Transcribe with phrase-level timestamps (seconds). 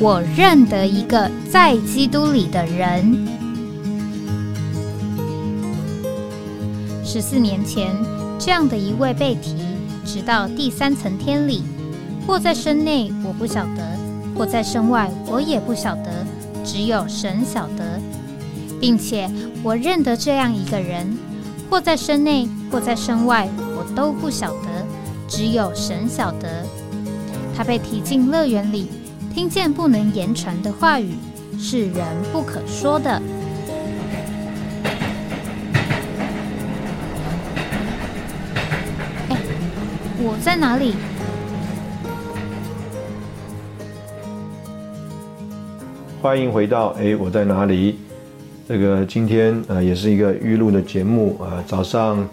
[0.00, 3.28] 我认得一个在基督里的人。
[7.04, 7.94] 十四年前，
[8.38, 9.54] 这样的一位被提，
[10.04, 11.62] 直到第三层天里，
[12.26, 13.82] 或在身内，我不晓得；
[14.36, 16.10] 或在身外，我也不晓得。
[16.64, 18.00] 只有神晓得，
[18.80, 19.30] 并且
[19.62, 21.16] 我认得这样一个人，
[21.68, 24.68] 或在身内，或在身外，我都不晓得。
[25.28, 26.64] 只有神晓得，
[27.54, 28.88] 他被提进乐园里。
[29.32, 31.14] 听见不能言传的话语，
[31.58, 33.10] 是人不可说的。
[39.30, 39.36] 哎，
[40.18, 40.94] 我在哪里？
[46.20, 48.00] 欢迎回到哎，我在哪里？
[48.68, 52.28] 这个今天呃也是一个预录的节目啊，早上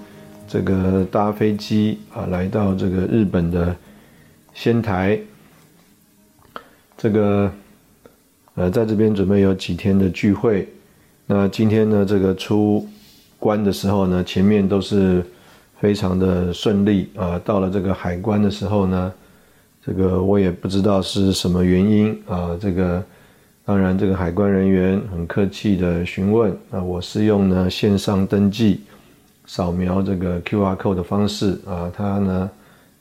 [0.50, 3.74] 这个搭飞机啊来到这个日本的
[4.54, 5.18] 仙台。
[7.02, 7.50] 这个，
[8.56, 10.68] 呃，在这边准备有几天的聚会。
[11.26, 12.86] 那今天呢，这个出
[13.40, 15.24] 关的时候呢，前面都是
[15.80, 17.40] 非常的顺利啊。
[17.46, 19.14] 到了这个海关的时候呢，
[19.82, 22.58] 这个我也不知道是什么原因啊。
[22.60, 23.02] 这个
[23.64, 28.82] 当然，这个海关人员很客气的询问啊，我是用呢线上登记，
[29.46, 31.90] 扫描这个 Q R code 的方式啊。
[31.96, 32.52] 他呢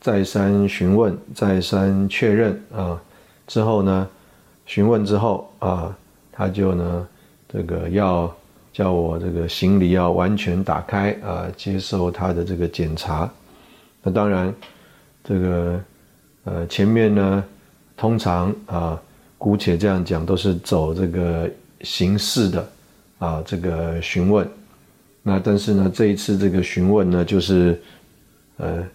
[0.00, 3.02] 再三询问，再三确认啊。
[3.48, 4.08] 之后呢，
[4.66, 5.96] 询问之后啊，
[6.30, 7.08] 他就呢，
[7.48, 8.32] 这个要
[8.74, 13.28] 叫我这个行李要完全打开啊，接受他的这个检查。
[14.02, 14.54] 那当然，
[15.24, 15.80] 这个
[16.44, 17.44] 呃前面呢，
[17.96, 19.00] 通常啊，
[19.38, 21.50] 姑且这样讲，都是走这个
[21.80, 22.68] 形式的
[23.18, 24.46] 啊，这个询问。
[25.22, 27.80] 那但是呢，这一次这个询问呢，就是
[28.58, 28.86] 呃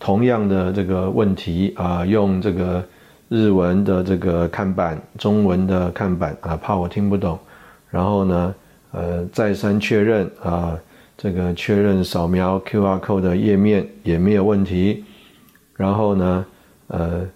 [0.00, 2.84] 同样的这个问题啊，用这个。
[3.32, 7.38] 日文的这个看板，中文的看板啊，怕我听不懂，
[7.88, 8.54] 然后呢，
[8.90, 10.78] 呃，再三确认啊，
[11.16, 15.02] 这个确认扫描 Q R code 的页面也没有问题，
[15.74, 16.44] 然后呢，
[16.88, 17.26] 呃，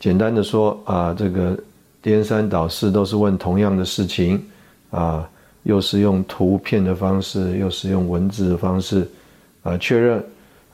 [0.00, 1.56] 简单的说啊，这个
[2.02, 4.42] 颠三倒四都是问同样的事情
[4.90, 5.30] 啊，
[5.62, 9.08] 又是用图片的方式，又是用文字的方式
[9.62, 10.18] 啊，确认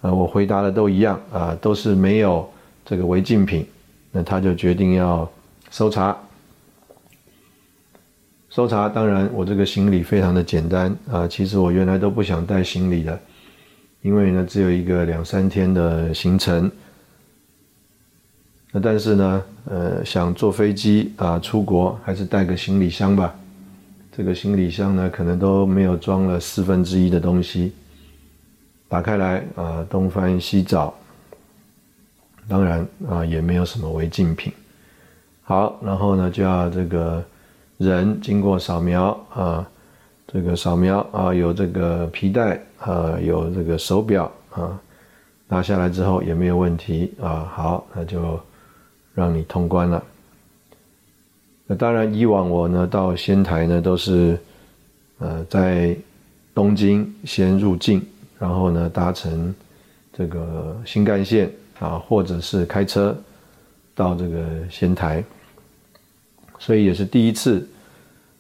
[0.00, 2.48] 啊，我回答的都一样啊，都是没有
[2.82, 3.66] 这个违禁品。
[4.16, 5.28] 那他就决定要
[5.70, 6.16] 搜查，
[8.48, 8.88] 搜查。
[8.88, 11.26] 当然，我这个行李非常的简单啊。
[11.26, 13.18] 其实我原来都不想带行李的，
[14.02, 16.70] 因为呢，只有一个两三天的行程。
[18.70, 23.34] 那但是呢，呃，想坐飞机啊，出国还是带个行李箱吧。
[24.16, 27.72] 这个行李箱呢，可能都没有装了四分之一的东西。
[28.88, 30.94] 打开来啊，东翻西找。
[32.48, 34.52] 当然啊，也没有什么违禁品。
[35.42, 37.22] 好，然后呢，就要这个
[37.78, 39.68] 人经过扫描啊，
[40.26, 44.80] 这个扫描啊，有这个皮带啊，有这个手表啊，
[45.48, 47.50] 拿下来之后也没有问题啊。
[47.54, 48.40] 好，那就
[49.14, 50.02] 让你通关了。
[51.66, 54.38] 那当然，以往我呢到仙台呢都是
[55.18, 55.96] 呃在
[56.54, 58.02] 东京先入境，
[58.38, 59.54] 然后呢搭乘
[60.12, 61.50] 这个新干线。
[61.84, 63.14] 啊，或者是开车
[63.94, 65.22] 到这个仙台，
[66.58, 67.68] 所以也是第一次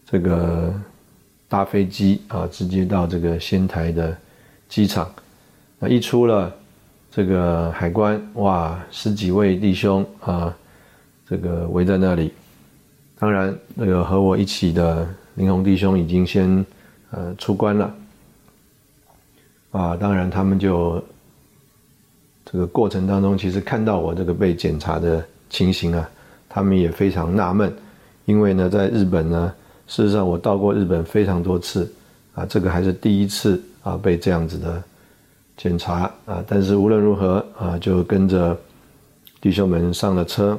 [0.06, 0.72] 这个
[1.46, 4.16] 搭飞机啊，直接到这个仙台的
[4.66, 5.12] 机场。
[5.78, 6.50] 那一出了
[7.10, 10.56] 这个海关，哇，十几位弟兄啊，
[11.28, 12.32] 这个围在那里。
[13.18, 16.64] 当然，那个和我一起的林红弟兄已经先
[17.10, 17.94] 呃出关了。
[19.72, 21.04] 啊，当然他们就。
[22.44, 26.08] 这个过程当中，其实看到我这个被检查的情形啊，
[26.48, 27.72] 他们也非常纳闷，
[28.26, 29.52] 因为呢，在日本呢，
[29.86, 31.90] 事实上我到过日本非常多次，
[32.34, 34.82] 啊，这个还是第一次啊被这样子的
[35.56, 38.56] 检查啊，但是无论如何啊，就跟着
[39.40, 40.58] 弟兄们上了车。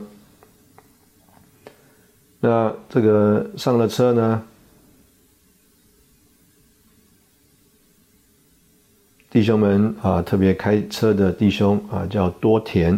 [2.39, 4.43] 那这个上了车呢，
[9.35, 12.97] 弟兄们啊，特别开车的弟兄啊，叫多田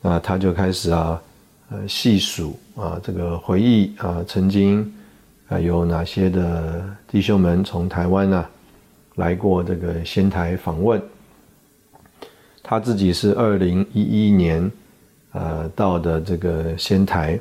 [0.00, 1.20] 啊，他就开始啊，
[1.68, 4.90] 呃，细数啊，这个回忆啊，曾经
[5.46, 8.46] 啊，有哪些的弟兄们从台湾呢
[9.16, 10.98] 来过这个仙台访问。
[12.62, 14.72] 他自己是二零一一年
[15.32, 17.38] 呃到的这个仙台。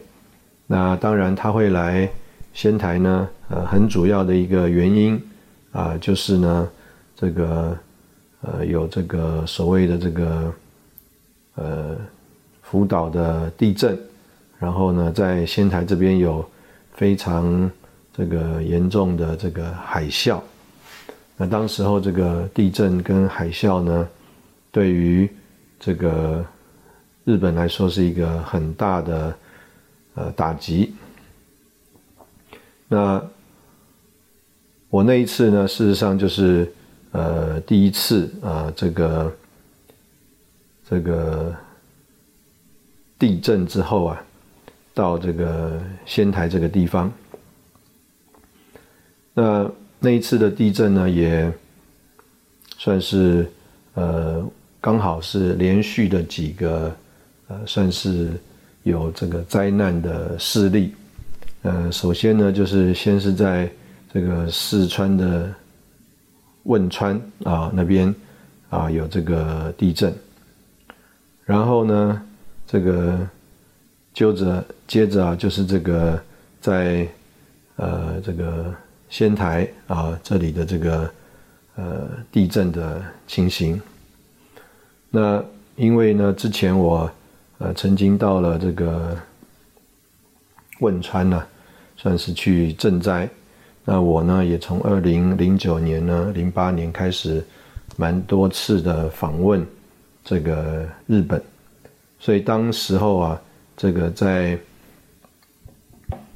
[0.65, 2.09] 那当然，他会来
[2.53, 5.17] 仙台呢，呃，很主要的一个原因
[5.71, 6.69] 啊，就是呢，
[7.15, 7.73] 这个
[8.41, 10.53] 呃有这个所谓的这个
[11.55, 11.97] 呃
[12.61, 13.97] 福岛的地震，
[14.59, 16.47] 然后呢，在仙台这边有
[16.93, 17.69] 非常
[18.13, 20.39] 这个严重的这个海啸。
[21.35, 24.07] 那当时候这个地震跟海啸呢，
[24.71, 25.29] 对于
[25.79, 26.45] 这个
[27.23, 29.35] 日本来说是一个很大的。
[30.19, 30.95] 呃，打击。
[32.87, 33.23] 那
[34.89, 36.73] 我那一次呢，事实上就是
[37.11, 39.35] 呃第一次啊，这个
[40.89, 41.55] 这个
[43.17, 44.23] 地震之后啊，
[44.93, 47.11] 到这个仙台这个地方。
[49.33, 51.51] 那那一次的地震呢，也
[52.77, 53.49] 算是
[53.93, 54.47] 呃
[54.81, 56.95] 刚好是连续的几个
[57.47, 58.31] 呃，算是。
[58.83, 60.93] 有这个灾难的势力，
[61.63, 63.69] 呃，首先呢，就是先是在
[64.13, 65.53] 这个四川的
[66.67, 68.13] 汶川啊那边
[68.69, 70.13] 啊有这个地震，
[71.43, 72.21] 然后呢，
[72.65, 73.27] 这个
[74.13, 76.21] 接着接着啊就是这个
[76.61, 77.07] 在
[77.75, 78.73] 呃这个
[79.09, 81.11] 仙台啊这里的这个
[81.75, 83.81] 呃地震的情形，
[85.09, 85.43] 那
[85.75, 87.11] 因为呢之前我。
[87.59, 89.17] 呃，曾经到了这个
[90.81, 91.43] 汶川呢，
[91.95, 93.27] 算是去赈灾。
[93.89, 97.41] 那我呢，也从二零零九年呢，零八年开始，
[97.95, 99.65] 蛮多次的访问
[100.25, 101.41] 这个日本。
[102.19, 103.41] 所以当时候啊，
[103.77, 104.59] 这个在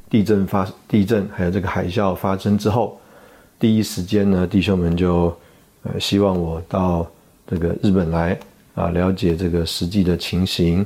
[0.10, 2.98] 地震发地震还有这个海啸发生之后，
[3.60, 5.26] 第一时间呢，弟兄们就
[5.84, 7.06] 呃希望我到
[7.46, 8.40] 这个日本来
[8.76, 10.86] 啊，了解这个实际的情形。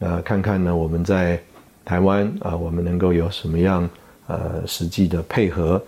[0.00, 1.40] 呃，看看呢，我们在
[1.84, 3.88] 台湾啊，我们能够有什么样
[4.26, 5.80] 呃实际的配合，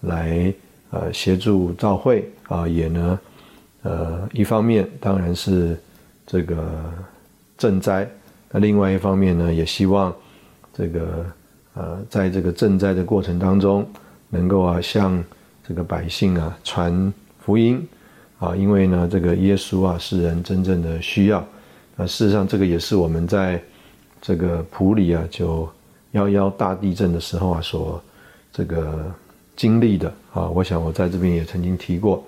[0.00, 0.52] 来
[0.90, 3.18] 呃协助召会啊，也呢，
[3.82, 5.78] 呃，一方面当然是
[6.26, 6.92] 这个
[7.58, 8.08] 赈灾，
[8.50, 10.14] 那另外一方面呢，也希望
[10.72, 11.26] 这个
[11.74, 13.86] 呃，在这个赈灾的过程当中，
[14.28, 15.22] 能够啊向
[15.66, 17.86] 这个百姓啊传福音
[18.38, 21.44] 啊，因为呢，这个耶稣啊是人真正的需要。
[21.96, 23.62] 那事实上，这个也是我们在
[24.20, 25.68] 这个普里啊，就
[26.12, 28.02] 幺幺大地震的时候啊，所
[28.52, 29.14] 这个
[29.60, 30.48] 经历的啊。
[30.48, 32.24] 我想我在这边也曾经提过，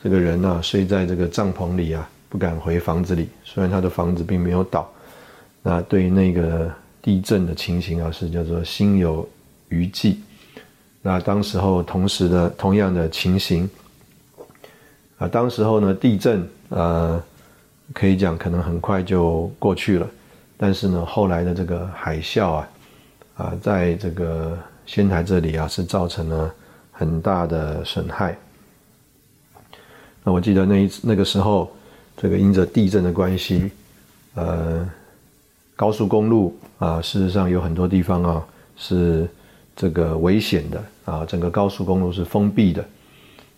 [0.00, 3.28] 这个人呢睡在这个帐篷里啊，不敢回房子里。
[3.44, 4.88] 虽然他的房子并没有倒，
[5.62, 6.72] 那对那个
[7.02, 9.28] 地震的情形啊，是叫做心有
[9.68, 10.16] 余悸。
[11.02, 13.68] 那当时候同时的同样的情形
[15.18, 17.20] 啊，当时候呢地震呃。
[17.94, 20.10] 可以讲，可能很快就过去了，
[20.56, 22.68] 但是呢，后来的这个海啸啊，
[23.36, 26.52] 啊，在这个仙台这里啊，是造成了
[26.98, 28.36] 很大的损害。
[30.24, 31.70] 那我记得那一次那个时候，
[32.16, 33.70] 这个因着地震的关系，
[34.34, 34.88] 呃，
[35.76, 39.28] 高速公路啊，事实上有很多地方啊是
[39.76, 42.84] 这个危险的啊，整个高速公路是封闭的。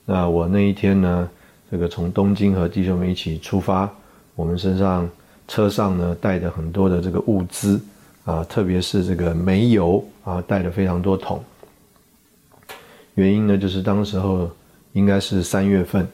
[0.04, 1.30] 那我那一天呢，
[1.70, 3.88] 这个从东京和弟兄们一起出发。
[4.34, 5.08] 我们身上
[5.48, 7.80] 车上呢带的很多的这个物资
[8.24, 11.42] 啊，特别是这个煤油啊，带了非常多桶。
[13.18, 14.48] 原因呢，就是当时候
[14.92, 16.06] 应该是三月份，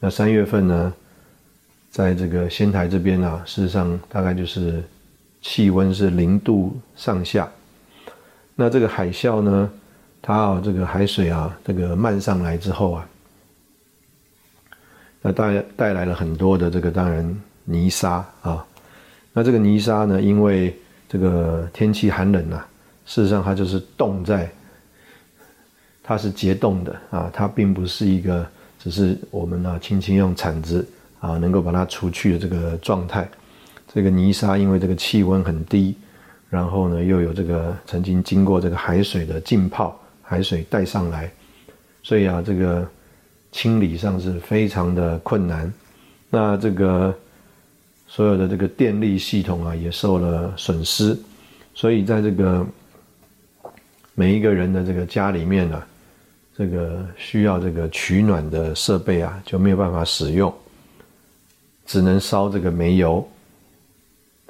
[0.00, 0.92] 那三月份呢，
[1.90, 4.82] 在这个仙台这边啊，事实上大概就是
[5.42, 7.46] 气温是零度上下。
[8.56, 9.70] 那这个海啸呢，
[10.22, 13.06] 它啊这个海水啊这个漫上来之后啊，
[15.20, 17.40] 那带带来了很多的这个当然。
[17.70, 18.64] 泥沙啊，
[19.34, 20.22] 那这个泥沙呢？
[20.22, 20.74] 因为
[21.06, 22.66] 这个天气寒冷啊，
[23.04, 24.50] 事实上它就是冻在，
[26.08, 28.46] 它是结冻的啊，它并不是一个
[28.82, 30.88] 只是我们呢轻轻用铲子
[31.20, 33.28] 啊能够把它除去的这个状态。
[33.92, 35.94] 这个泥沙因为这个气温很低，
[36.48, 41.30] 然后呢又有这个曾经经过这个海水的浸泡，海水带上来，
[42.02, 42.88] 所以啊这个
[43.52, 45.70] 清理上是非常的困难。
[46.30, 47.14] 那这个
[48.06, 51.14] 所有的这个电力系统啊也受了损失，
[51.74, 52.66] 所以在这个
[54.14, 55.82] 每一个人的这个家里面呢，
[56.58, 60.52] 这个需要这个取暖的设备啊就没有办法使用，
[61.86, 63.24] 只能烧这个煤油。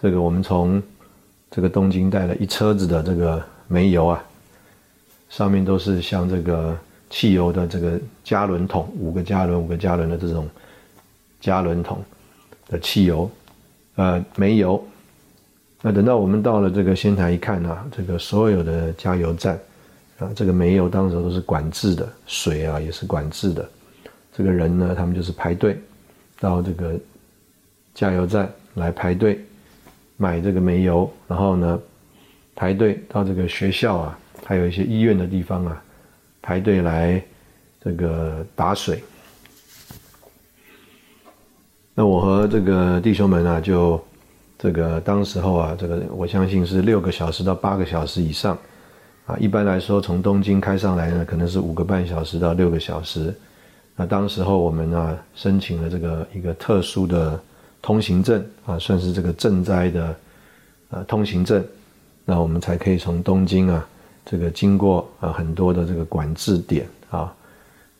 [0.01, 0.83] 这个我们从
[1.51, 4.25] 这个东京带了一车子的这个煤油啊，
[5.29, 6.75] 上面都是像这个
[7.11, 10.49] 汽油的这个加仑桶，五个加仑、五个加仑的这种
[11.43, 12.03] 加仑桶
[12.71, 13.31] 的汽油，
[13.97, 14.83] 呃，煤油。
[15.83, 19.59] 那等到我们到了这个仙台一看啊，这个所有的加油站
[20.19, 23.69] 啊，这个煤油当时都是管制的，水啊也是管制的。
[24.37, 25.81] 这个人呢，他们就是排队
[26.39, 26.95] 到这个
[27.95, 29.45] 加油站来排队。
[30.21, 31.81] 买这个煤油，然后呢，
[32.57, 35.81] 排队到这个学校啊，还有一些医院的地方啊，
[36.43, 37.23] 排队来
[37.81, 39.01] 这个打水。
[41.95, 44.05] 那我和这个弟兄们啊，就
[44.59, 48.59] 这个当时候啊，这个我相信是六个小时到八个小时以上
[49.29, 49.37] 啊。
[49.39, 53.33] 一般来说，从东京开上来呢，可能是五个半小时到六个小时。
[53.95, 57.39] 那当时候我们呢，申请了这个一个特殊的。
[57.81, 60.17] 通行证啊，算是这个赈灾的
[60.91, 61.65] 呃通行证，
[62.25, 63.89] 那我们才可以从东京啊，
[64.27, 67.33] 这个经过啊很多的这个管制点啊，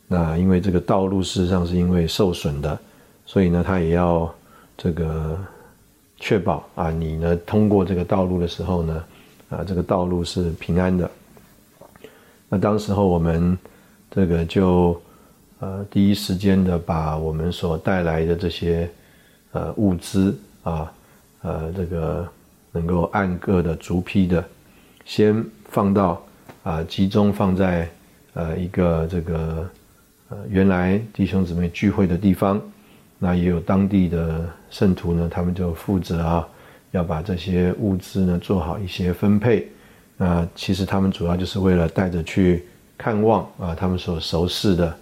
[0.05, 2.77] 那因为这个道路事实上是因为受损的，
[3.25, 4.31] 所以呢，他也要
[4.77, 5.39] 这个
[6.17, 9.03] 确保啊，你呢通过这个道路的时候呢，
[9.49, 11.09] 啊这个道路是平安的。
[12.49, 13.57] 那当时候我们
[14.11, 14.99] 这个就
[15.59, 18.89] 呃第一时间的把我们所带来的这些。
[19.51, 20.93] 呃，物资啊，
[21.41, 22.29] 呃，这个
[22.71, 24.45] 能够按个的逐批的，
[25.05, 26.21] 先放到
[26.61, 27.89] 啊，集中放在
[28.35, 29.67] 呃一个这个
[30.29, 32.61] 呃原来弟兄姊妹聚会的地方，
[33.17, 36.47] 那也有当地的圣徒呢，他们就负责啊，
[36.91, 39.67] 要把这些物资呢做好一些分配。
[40.21, 44.95] 那其实他们主要就是为了带着去看望啊，他们所熟识的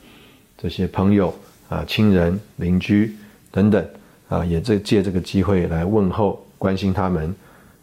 [0.57, 1.36] 这些朋友
[1.67, 3.13] 啊、亲人、邻居
[3.51, 3.86] 等等。
[4.29, 7.33] 啊，也这借这个机会来问候、关心他们，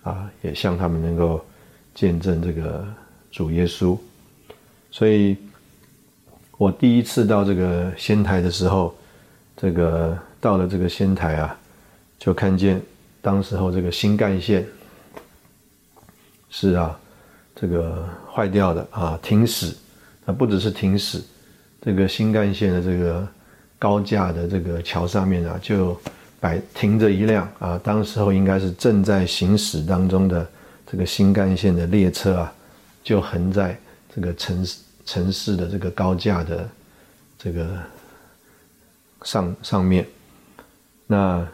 [0.03, 1.43] 啊，也向他们能够
[1.95, 2.87] 见证这个
[3.33, 3.97] 主耶稣。
[4.91, 5.39] 所以，
[6.59, 8.95] 我第一次到这个仙台的时候，
[9.57, 11.59] 这个到了这个仙台啊，
[12.19, 12.79] 就看见
[13.23, 14.67] 当时候这个新干线
[16.51, 17.01] 是啊，
[17.55, 19.75] 这个坏掉的啊，停驶。
[20.25, 21.23] 那不只是停驶，
[21.83, 23.29] 这个新干线的这个
[23.79, 26.01] 高架的这个桥上面啊，就
[26.41, 30.47] 摆停着一辆啊，当时候应该是正在行驶当中的
[30.87, 32.53] 这个新干线的列车啊，
[33.03, 33.79] 就横在
[34.15, 36.69] 这个城市城市的这个高架的
[37.39, 37.67] 这个
[39.23, 40.07] 上上面。
[41.07, 41.47] 那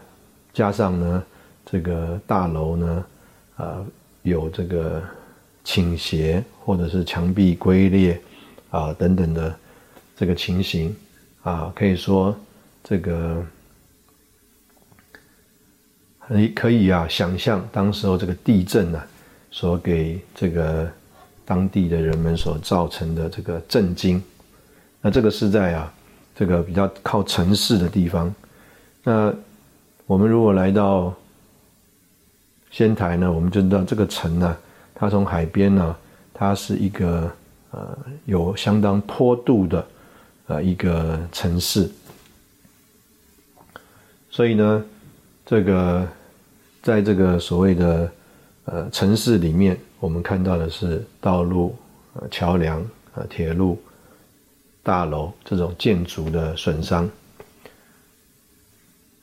[0.53, 1.25] 加上呢，
[1.67, 3.05] 这个大楼呢，
[3.57, 3.85] 啊，
[4.23, 5.03] 有这个
[5.65, 8.21] 倾斜或者是墙壁龟裂
[8.71, 9.55] 啊等等的
[10.17, 10.95] 这个情形
[11.43, 12.37] 啊，可以说
[12.83, 13.45] 这个。
[16.33, 19.03] 你可以啊，想象当时候这个地震呢，
[19.51, 20.89] 所给这个
[21.45, 24.23] 当地的人们所造成的这个震惊。
[25.01, 25.93] 那这个是在啊，
[26.37, 28.33] 这个比较靠城市的地方。
[29.03, 29.35] 那
[30.07, 31.13] 我们如果来到
[32.71, 34.57] 仙台呢，我们就知道这个城呢，
[35.01, 35.97] 它从海边呢，
[36.33, 37.29] 它是一个
[37.73, 39.87] 呃有相当坡度的
[40.47, 41.91] 呃一个城市。
[44.31, 44.85] 所以呢，
[45.45, 46.07] 这个。
[46.83, 48.11] 在这个所谓的
[48.65, 51.77] 呃城市里面，我们看到的是道路、
[52.31, 52.83] 桥梁、
[53.15, 53.79] 呃铁路、
[54.83, 57.07] 大楼这种建筑的损伤。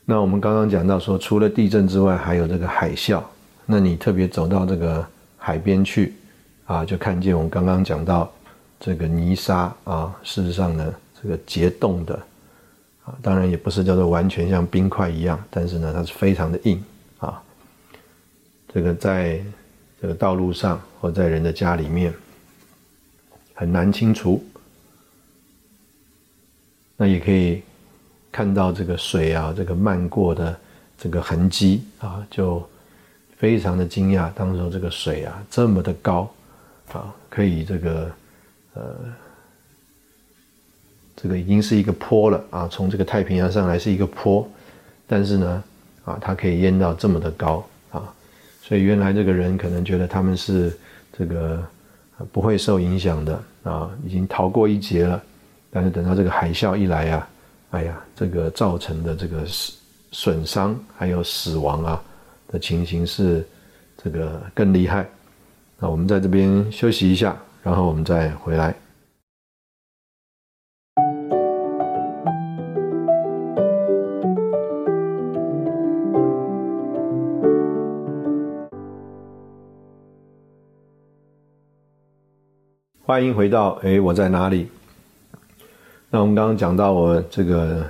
[0.04, 3.20] 那我们刚刚讲到说，除了地震之外，还有这个海啸。
[3.66, 5.04] 那你特别走到这个
[5.48, 6.12] 海边去
[6.66, 8.30] 啊，就看见我们刚刚讲到
[8.78, 12.14] 这个泥沙啊，事实上呢，这个结冻的
[13.06, 16.84] 啊，当然也不是叫做完全像冰块一样，但是呢，它是非常的硬
[17.18, 17.42] 啊。
[18.70, 19.42] 这个在
[20.02, 22.12] 这个道路上或在人的家里面
[23.54, 24.44] 很难清除，
[26.94, 27.62] 那也可以
[28.30, 30.54] 看到这个水啊，这个漫过的
[30.98, 32.68] 这个痕迹啊，就
[33.38, 34.30] 非常的惊讶。
[34.34, 36.28] 当时这个水啊这么的高
[36.92, 38.10] 啊，可以这个
[38.74, 38.94] 呃，
[41.16, 44.46] 这个已经是一个坡了啊，从这个太平洋上来是一个坡，
[45.06, 45.64] 但是呢
[46.04, 48.12] 啊，它可以淹到这么的高啊。
[48.62, 50.76] 所以原来这个人可能觉得他们是
[51.16, 51.64] 这个
[52.32, 55.22] 不会受影响的啊，已经逃过一劫了。
[55.70, 57.28] 但是等到这个海啸一来呀，
[57.70, 59.44] 哎呀，这个造成的这个
[60.12, 62.02] 损伤还有死亡啊
[62.48, 63.46] 的情形是
[63.96, 65.06] 这个更厉害。
[65.78, 68.74] 那我们在这边休息一下，然后我们再回来。
[83.04, 84.68] 欢迎回到哎，我在哪里？
[86.10, 87.84] 那我们刚刚讲到我这个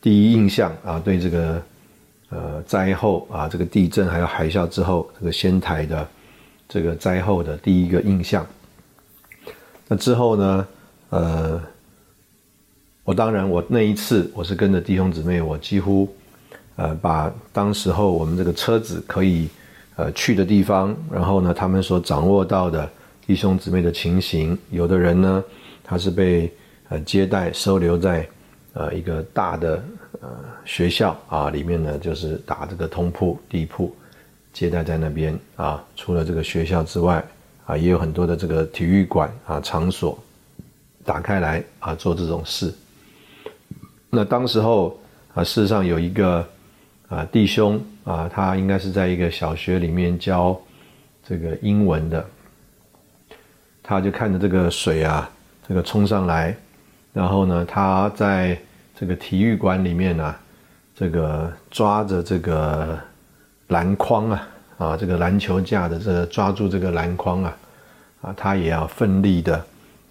[0.00, 1.60] 第一印象啊，对这个
[2.30, 6.08] 呃灾后啊，这个地震还有海啸之后，这个仙台的
[6.68, 8.46] 这个灾后的第一个印象。
[9.86, 10.66] 那之后呢，
[11.10, 11.62] 呃，
[13.04, 16.08] 我当然我那一次我是跟着弟兄姊妹，我几乎
[16.76, 19.48] 呃把当时候我们这个车子可以
[19.96, 22.88] 呃去的地方，然后呢他们所掌握到的。
[23.28, 25.44] 弟兄姊妹的情形，有的人呢，
[25.84, 26.50] 他是被
[26.88, 28.26] 呃接待收留在
[28.78, 29.82] 呃一个大的
[30.20, 30.30] 呃
[30.64, 33.92] 学校啊里面呢，就是打这个通铺地铺，
[34.52, 35.84] 接待在那边啊。
[35.96, 37.24] 除了这个学校之外
[37.66, 40.16] 啊，也有很多的这个体育馆啊场所
[41.04, 42.72] 打开来啊做这种事。
[44.10, 44.96] 那当时候
[45.34, 46.46] 啊，事实上有一个
[47.08, 50.56] 啊弟兄啊，他应该是在一个小学里面教
[51.26, 52.24] 这个英文的。
[53.82, 55.28] 他就看着这个水啊，
[55.66, 56.54] 这个冲上来，
[57.12, 58.58] 然后呢，他在
[58.98, 60.34] 这个体育馆里面呢，
[60.94, 62.98] 这个抓着这个
[63.68, 67.56] 篮筐啊，啊，这个篮球架的这个抓住这个篮筐啊，
[68.22, 69.64] 啊，他也要奋力的，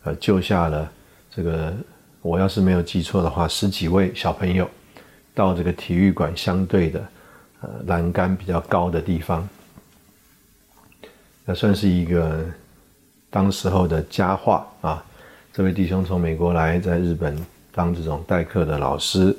[0.03, 0.89] 呃，救下了
[1.29, 1.73] 这个，
[2.21, 4.69] 我要是没有记错的话，十几位小朋友
[5.35, 7.05] 到这个体育馆相对的，
[7.61, 9.47] 呃，栏杆比较高的地方，
[11.43, 12.45] 那算是一个。
[13.29, 15.03] 当时候的佳话啊，
[15.51, 17.37] 这位弟兄从美国来，在日本
[17.77, 19.37] 当这种代课的老师，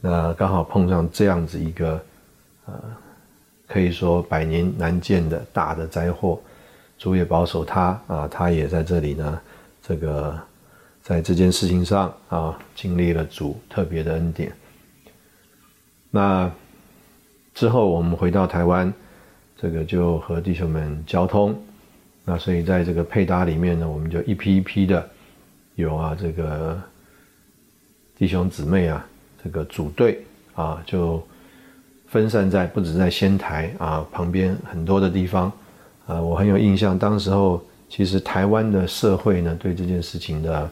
[0.00, 2.00] 那刚好碰上这样子一个，
[2.64, 2.72] 呃，
[3.68, 6.40] 可以说百年难见的大的灾祸，
[6.96, 9.40] 主也保守他啊，他也在这里呢，
[9.82, 10.40] 这个
[11.02, 14.50] 在这件事情上啊，经历了主特别的恩典。
[16.10, 16.50] 那
[17.52, 18.90] 之后我们回到台湾，
[19.58, 21.54] 这个就和弟兄们交通。
[22.24, 25.06] 那所以在这个配搭里面呢，我们就一批一批的
[25.74, 26.80] 有啊，这个
[28.16, 29.04] 弟兄姊妹啊，
[29.42, 30.24] 这个组队
[30.54, 31.22] 啊，就
[32.06, 35.50] 分散在不止在仙台啊旁边很多的地方
[36.06, 40.70] 啊，我很有印象，当时候其实台湾的社会呢对这件事情的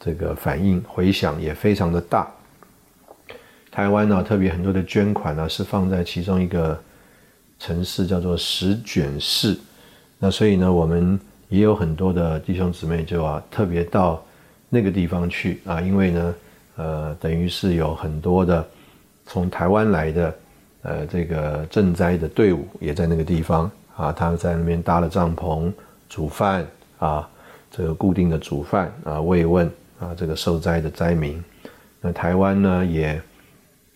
[0.00, 2.28] 这个反应回响也非常的大。
[3.70, 6.78] 台湾呢特别很多的捐款呢是放在其中一个
[7.58, 9.56] 城市叫做石卷市。
[10.18, 11.18] 那所以呢，我们
[11.48, 14.22] 也有很多的弟兄姊妹就啊，特别到
[14.68, 16.34] 那个地方去啊，因为呢，
[16.76, 18.66] 呃，等于是有很多的
[19.26, 20.34] 从台湾来的
[20.82, 25.72] 呃这个赈灾的队伍也在那个地方啊，他们在那边搭了帐篷，
[26.08, 26.66] 煮饭
[26.98, 27.28] 啊，
[27.70, 31.42] 这个固定的煮饭啊，慰问啊这个受灾的灾民。
[32.00, 33.22] 那台湾呢，也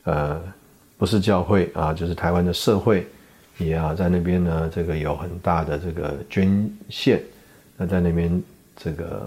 [0.05, 0.41] 呃
[0.97, 3.07] 不是教会啊，就是台湾的社会。
[3.59, 7.23] 也啊，在那边呢，这个有很大的这个捐献，
[7.75, 8.43] 那在那边
[8.77, 9.27] 这个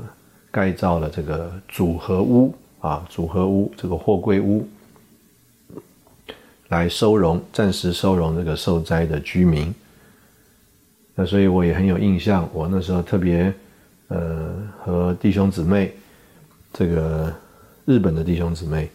[0.52, 4.68] 盖造了这个组合屋啊，组合屋这个货柜屋，
[6.70, 9.74] 来收容暂时收容这个受灾的居民。
[11.16, 13.54] 那所以我也很有印象，我那时候特别
[14.08, 15.94] 呃和弟兄姊妹，
[16.74, 17.34] 这个
[17.86, 18.90] 日本的弟兄姊妹，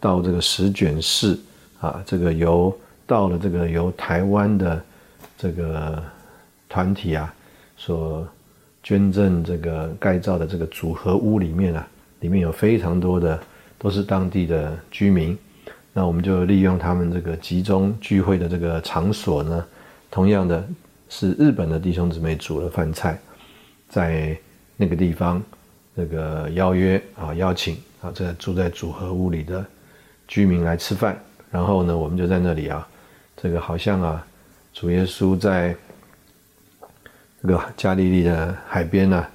[0.00, 1.38] 到这个石卷市
[1.80, 2.76] 啊，这个由。
[3.08, 4.84] 到了这个由台湾的
[5.38, 6.02] 这个
[6.68, 7.32] 团体啊
[7.76, 8.26] 所
[8.82, 11.88] 捐赠这个盖造的这个组合屋里面啊，
[12.20, 13.40] 里面有非常多的
[13.78, 15.36] 都是当地的居民，
[15.92, 19.66] 那我们就利用他们这个集中聚会的这个场所呢，
[20.10, 20.66] 同样的
[21.08, 23.18] 是日本的弟兄姊妹煮了饭菜，
[23.88, 24.36] 在
[24.76, 25.42] 那个地方
[25.94, 29.64] 这个邀约啊邀请啊这住在组合屋里的
[30.26, 31.18] 居民来吃饭，
[31.50, 32.86] 然后呢我们就在那里啊。
[33.36, 34.26] 这个好像啊，
[34.72, 35.76] 主耶稣在
[37.42, 39.26] 这个加利利的海边呢，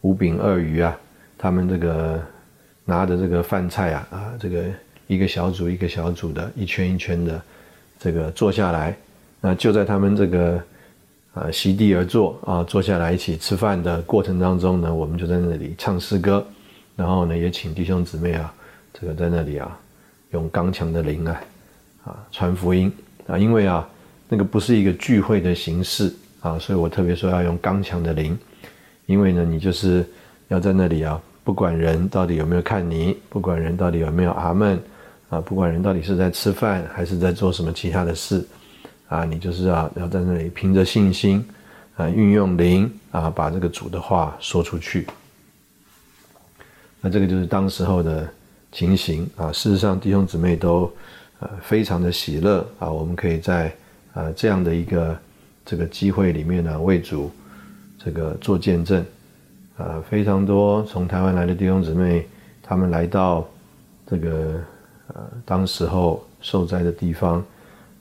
[0.00, 0.96] 五饼二鱼啊，
[1.44, 2.18] 他们这个
[2.86, 4.64] 拿着这个饭菜啊啊，这个
[5.06, 7.42] 一个小组一个小组的，一圈一圈的，
[8.00, 8.96] 这个坐下来，
[9.42, 10.58] 那就在他们这个
[11.34, 16.42] 啊席地而坐啊，坐下来一起吃饭的过程当中呢，我们就在那里唱诗歌，
[16.96, 18.50] 然后呢也请弟兄姊妹啊，
[18.94, 19.78] 这个在那里啊，
[20.30, 21.40] 用刚强的灵啊
[22.06, 22.90] 啊传福音。
[23.26, 23.86] 啊，因为啊，
[24.30, 28.34] 那个不是一个聚会的形式啊，所以我特别说要用刚强的灵，
[29.04, 30.02] 因为呢，你就是
[30.48, 34.80] 要在那里啊，不管人到底有没有看你，不管人到底有没有阿门
[35.28, 38.44] 啊，不管人到底是在吃饭还是在做什么其他的事，
[39.08, 41.46] 啊，你就是要要在那里凭着信心，
[41.96, 45.06] 啊，运用灵啊，把这个主的话说出去。
[47.00, 48.26] 那这个就是当时候的
[48.72, 49.52] 情形啊。
[49.52, 50.90] 事实上，弟兄姊妹都
[51.40, 53.70] 呃非常的喜乐啊，我们可以在
[54.14, 55.14] 啊这样的一个
[55.66, 57.30] 这个机会里面呢，为主
[58.02, 59.04] 这个做见证
[59.76, 62.26] 啊，非常多从台湾来的弟兄姊妹，
[62.62, 63.46] 他们来到
[64.06, 64.60] 这个。
[65.08, 67.44] 呃，当时候受灾的地方，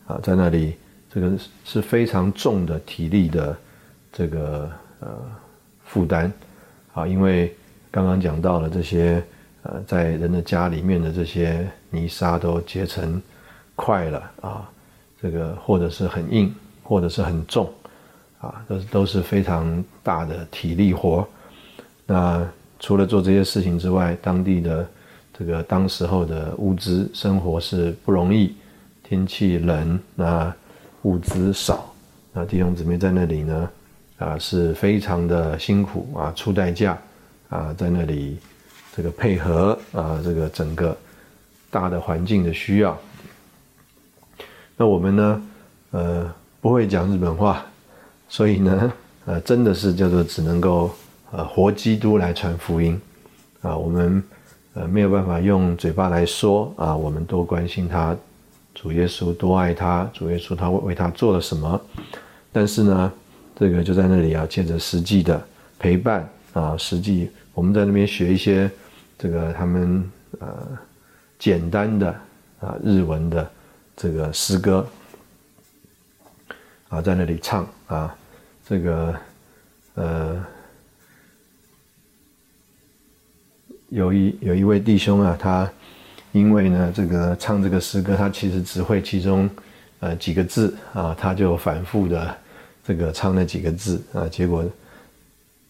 [0.07, 0.73] 啊，在那里，
[1.13, 3.55] 这个是非常重的体力的
[4.09, 5.09] 这个呃
[5.83, 6.31] 负担，
[6.93, 7.53] 啊，因为
[7.91, 9.21] 刚刚讲到了这些
[9.63, 13.21] 呃，在人的家里面的这些泥沙都结成
[13.75, 14.67] 块了啊，
[15.21, 17.69] 这个或者是很硬，或者是很重，
[18.39, 21.27] 啊，都都是非常大的体力活。
[22.06, 22.48] 那
[22.80, 24.88] 除了做这些事情之外，当地的。
[25.36, 28.56] 这个当时候的物资生活是不容易，
[29.02, 30.54] 天气冷，那
[31.02, 31.92] 物资少，
[32.32, 33.70] 那弟兄姊妹在那里呢，
[34.20, 36.96] 啊是非常的辛苦啊，出代价
[37.50, 38.38] 啊，在那里
[38.96, 40.96] 这个配合啊，这个整个
[41.72, 42.96] 大的环境的需要。
[44.78, 45.44] 那我们呢，
[45.89, 47.66] 呃，不会讲日本话，
[48.30, 48.94] 所以呢，
[49.26, 50.94] 呃，真的是叫做只能够
[51.34, 53.02] 呃活基督来传福音
[53.62, 54.24] 啊，我们。
[54.76, 58.17] 呃，没有办法用嘴巴来说啊，我们多关心他，
[58.74, 61.80] 主耶稣多爱他，主耶稣他为为他做了什么？
[62.52, 63.13] 但是呢，
[63.56, 65.39] 这个就在那里啊，借着实际的
[65.78, 68.67] 陪伴啊，实际我们在那边学一些
[69.15, 70.67] 这个他们呃
[71.38, 72.10] 简单的
[72.62, 73.52] 啊日文的
[73.96, 74.88] 这个诗歌
[76.89, 78.15] 啊，在那里唱啊，
[78.67, 79.15] 这个
[79.93, 80.43] 呃。
[83.93, 85.69] 有一有一位弟兄啊，他
[86.32, 89.47] 因为呢这个唱这个诗歌，他其实只会其中
[89.99, 92.36] 呃几个字啊，他就反复的
[92.84, 94.65] 这个唱那几个字啊，结果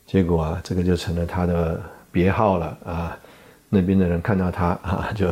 [0.08, 1.82] 结果啊，这个就成了他的
[2.14, 3.18] 别号了啊。
[3.68, 5.30] 那边的人看到他啊，就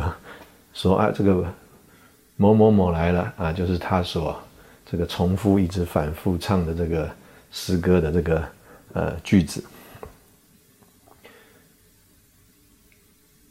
[0.74, 1.46] 说啊，这个
[2.36, 4.38] 某某某来了啊，就是他所
[4.84, 7.08] 这个重复一直反复唱的这个
[7.52, 8.44] 诗歌的这个
[8.92, 9.64] 呃句子。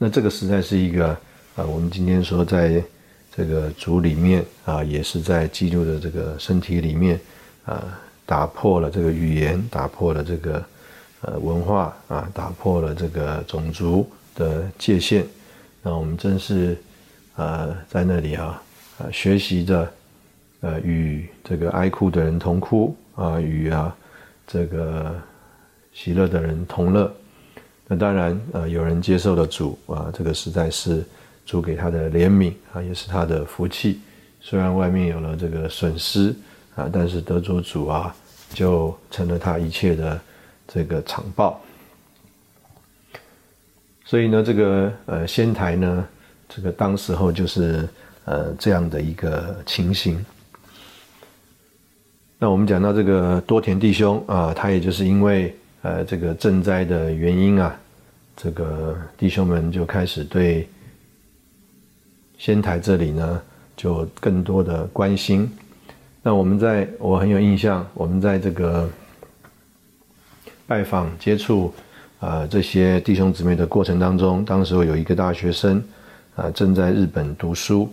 [0.03, 1.09] 那这个实在是一个
[1.55, 2.83] 啊，我们今天说在
[3.37, 7.19] 这个主里面啊，也是在基督的这个身体里面
[7.65, 10.65] 啊，打破了这个语言，打破了这个
[11.21, 15.23] 呃文化啊，打破了这个种族的界限。
[15.83, 16.75] 那我们真是
[17.35, 18.59] 呃在那里啊
[18.97, 19.87] 啊学习着
[20.61, 23.95] 呃与这个哀哭的人同哭啊，与啊
[24.47, 25.13] 这个
[25.93, 27.15] 喜乐的人同乐。
[27.93, 31.03] 那当然，呃，有人接受了主啊，这个实在是
[31.45, 33.99] 主给他的怜悯啊，也是他的福气。
[34.39, 36.33] 虽然外面有了这个损失
[36.73, 38.15] 啊，但是得着主啊，
[38.53, 40.17] 就成了他一切的
[40.69, 41.59] 这个长报。
[44.05, 46.07] 所以呢，这个呃仙台呢，
[46.47, 47.85] 这个当时候就是
[48.23, 50.25] 呃这样的一个情形。
[52.39, 55.53] 那我们讲到这个多田弟兄啊，他也就是因为。
[55.83, 57.75] 呃，这个赈灾的原因啊，
[58.37, 60.69] 这个弟兄们就开始对
[62.37, 63.41] 仙台这里呢，
[63.75, 65.51] 就更多的关心。
[66.21, 68.87] 那我们在我很有印象，我们在这个
[70.67, 71.73] 拜访接触
[72.19, 75.83] 啊这些弟兄姊妹的过程当中，当时有一个大学生
[76.35, 77.91] 啊正在日本读书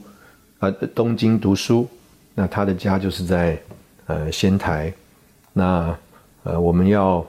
[0.58, 1.88] 啊东京读书，
[2.34, 3.58] 那他的家就是在
[4.04, 4.92] 呃仙台，
[5.54, 5.96] 那
[6.42, 7.26] 呃我们要。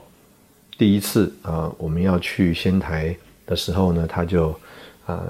[0.80, 3.13] 第一次啊，我们要去仙台
[3.46, 4.58] 的时候呢，他就
[5.06, 5.22] 啊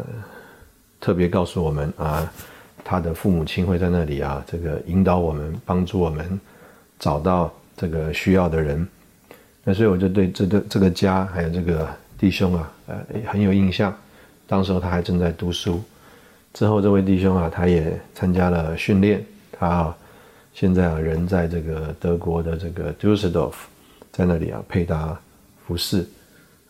[1.02, 2.32] 特别告诉我们啊，
[2.84, 6.40] 他的父母亲会在那里啊，这个引导我们，帮助我们
[7.00, 8.88] 找到这个需要的人。
[9.64, 13.92] 那所以我就对这个这个家还有这个弟兄啊，呃很有印象。
[14.46, 15.82] 当时候他还正在读书，
[16.54, 19.92] 之后这位弟兄啊，他也参加了训练，他
[20.54, 23.54] 现在啊人在这个德国的这个 Dusseldorf，
[24.12, 25.20] 在那里啊配搭。
[25.69, 26.03] 不是，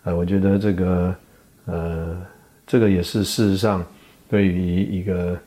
[0.04, 1.16] 呃，我觉得这个，
[1.68, 2.22] 呃，
[2.68, 3.82] 这个也是事实上，
[4.30, 5.40] 对于一个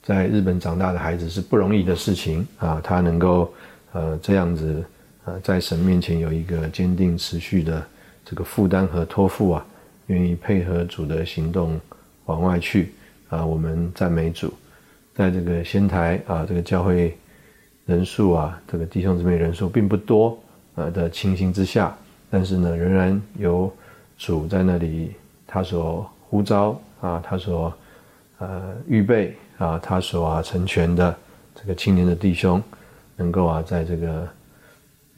[0.00, 2.80] 在日本长大的孩子是不容易的事情啊。
[2.84, 3.52] 他能够
[3.90, 4.84] 呃这样子，
[5.24, 7.84] 呃，在神面前有一个坚定持续的
[8.24, 9.66] 这个负担和托付啊，
[10.06, 11.80] 愿意配合主的行动
[12.26, 12.92] 往外去
[13.28, 13.44] 啊。
[13.44, 14.54] 我们赞美主，
[15.16, 17.18] 在这个仙台啊，这个教会
[17.86, 20.38] 人数啊，这个弟兄姊妹人数并不多
[20.76, 21.92] 呃的情形之下。
[22.30, 23.72] 但是呢，仍然有
[24.18, 25.14] 主在那里，
[25.46, 27.72] 他所呼召啊，他所
[28.38, 31.16] 呃预备啊他所啊成全的
[31.54, 32.62] 这个青年的弟兄，
[33.16, 34.28] 能够啊在这个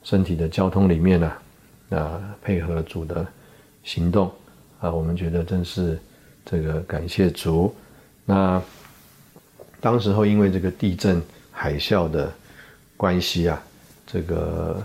[0.03, 1.33] 身体的交通里面呢
[1.91, 3.27] 啊配合主的
[3.83, 4.31] 行动
[4.81, 5.99] 啊，我们觉得真是
[6.45, 7.75] 这个感谢主。
[8.25, 8.63] 那
[9.81, 12.31] 当时候因为这个地震海啸的
[12.97, 13.63] 关系啊，
[14.07, 14.83] 这个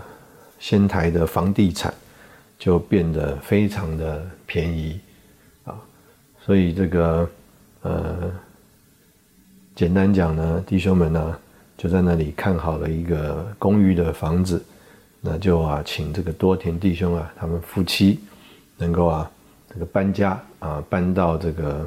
[0.58, 1.92] 仙台的房地产
[2.58, 4.98] 就变得非常的便宜
[5.64, 5.76] 啊，
[6.44, 7.28] 所以这个
[7.82, 8.32] 呃，
[9.74, 11.38] 简单讲呢，弟兄们呢
[11.76, 14.64] 就在那里看好了一个公寓的房子，
[15.20, 18.20] 那就啊请这个多田弟兄啊，他们夫妻
[18.78, 19.30] 能够啊
[19.72, 21.86] 这个搬家啊搬到这个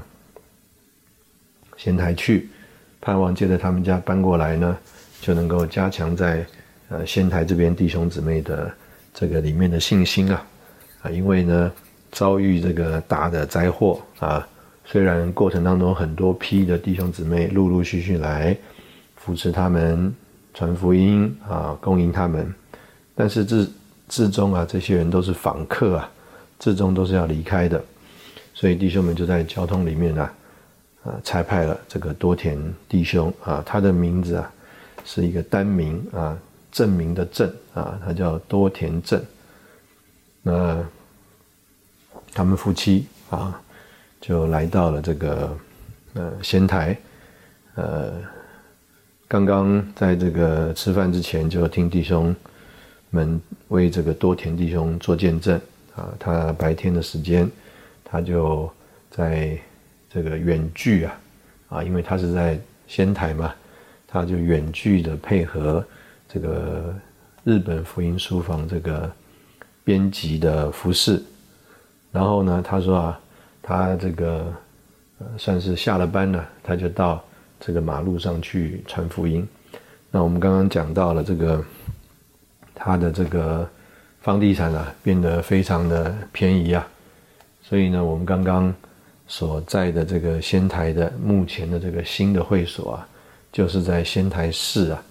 [1.78, 2.50] 仙台去，
[3.02, 4.78] 盼望借着他们家搬过来呢，
[5.22, 6.46] 就能够加强在
[6.90, 8.72] 呃仙台这边弟兄姊妹的
[9.14, 10.46] 这个里面的信心啊。
[11.02, 11.72] 啊，因为呢
[12.12, 14.48] 遭遇这个大的灾祸啊。
[14.90, 18.56] 虽然过程当中很多批的弟兄姊妹陆陆续续来
[19.18, 20.16] 扶持他们
[20.54, 22.54] 传福音啊，供应他们，
[23.14, 23.70] 但是至
[24.08, 26.10] 至终啊，这些人都是访客啊，
[26.58, 27.84] 至终都是要离开的，
[28.54, 30.30] 所以弟兄们就在交通里面呢，
[31.04, 32.58] 啊，差派了这个多田
[32.88, 34.50] 弟兄啊，他的名字啊
[35.04, 36.38] 是一个单名啊，
[36.72, 39.22] 证明的证啊，他叫多田正，
[40.48, 40.84] 那
[42.34, 43.62] 他们夫妻啊。
[44.20, 45.58] 就来到了这个
[46.16, 46.98] 呃仙台，
[47.76, 48.14] 呃，
[49.28, 52.36] 刚刚在这个吃饭之前，就听弟兄
[53.12, 55.56] 们为这个多田弟兄做见证
[55.96, 56.10] 啊。
[56.20, 57.50] 他白天的时间，
[58.04, 58.70] 他就
[59.12, 59.58] 在
[60.10, 61.20] 这个远距啊
[61.70, 63.54] 啊，因为他是在仙台嘛，
[64.08, 65.86] 他就远距的配合
[66.28, 66.94] 这个
[67.44, 69.10] 日本福音书房这个
[69.88, 71.24] 编辑的服饰。
[72.12, 73.20] 然后呢，他说啊。
[73.70, 74.46] 他这个
[75.38, 77.22] 算是下了班了，他就到
[77.60, 79.46] 这个马路上去传福音。
[80.10, 81.62] 那我们刚刚讲到了这个
[82.74, 83.70] 他的这个
[84.22, 86.88] 房地产啊变得非常的便宜啊，
[87.62, 88.74] 所以呢，我们刚刚
[89.28, 93.06] 所在的这个仙台的目前的这个新的会所啊，
[93.52, 95.04] 就是在仙台市啊，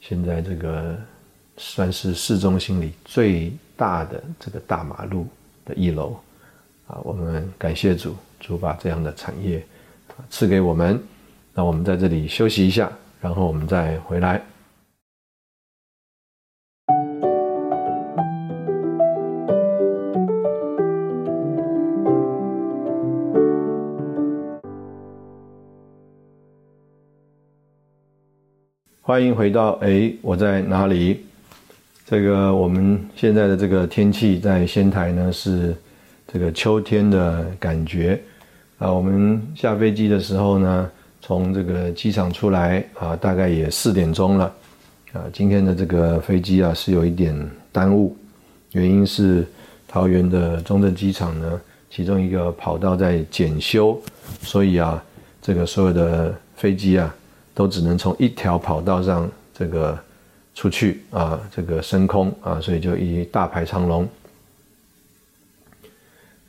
[0.00, 0.96] 现在这个
[1.56, 5.26] 算是市中心里最大的这个大马路
[5.64, 6.16] 的一楼。
[6.86, 9.64] 啊，我们感谢主，主把这样的产业
[10.30, 11.02] 赐给我们。
[11.52, 14.40] 那我们在这里休息一下，然后我们再回来。
[29.00, 31.24] 欢迎回到哎，我在哪里？
[32.06, 35.74] 这个我们现在的这个天气在仙台呢是。
[36.28, 38.20] 这个秋天的感觉
[38.78, 40.90] 啊，我们下飞机的时候呢，
[41.22, 44.52] 从这个机场出来啊，大概也四点钟了
[45.12, 45.22] 啊。
[45.32, 47.32] 今天的这个飞机啊是有一点
[47.70, 48.14] 耽误，
[48.72, 49.46] 原因是
[49.86, 53.98] 桃园的中正机场呢，其中一个跑道在检修，
[54.42, 55.02] 所以啊，
[55.40, 57.14] 这个所有的飞机啊
[57.54, 59.96] 都只能从一条跑道上这个
[60.56, 64.08] 出去啊，这个升空啊，所以就一大排长龙。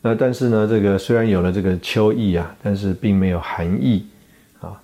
[0.00, 4.06] 那但是呢，这个虽然有了这个秋意啊，但是并没有寒意
[4.60, 4.80] 啊。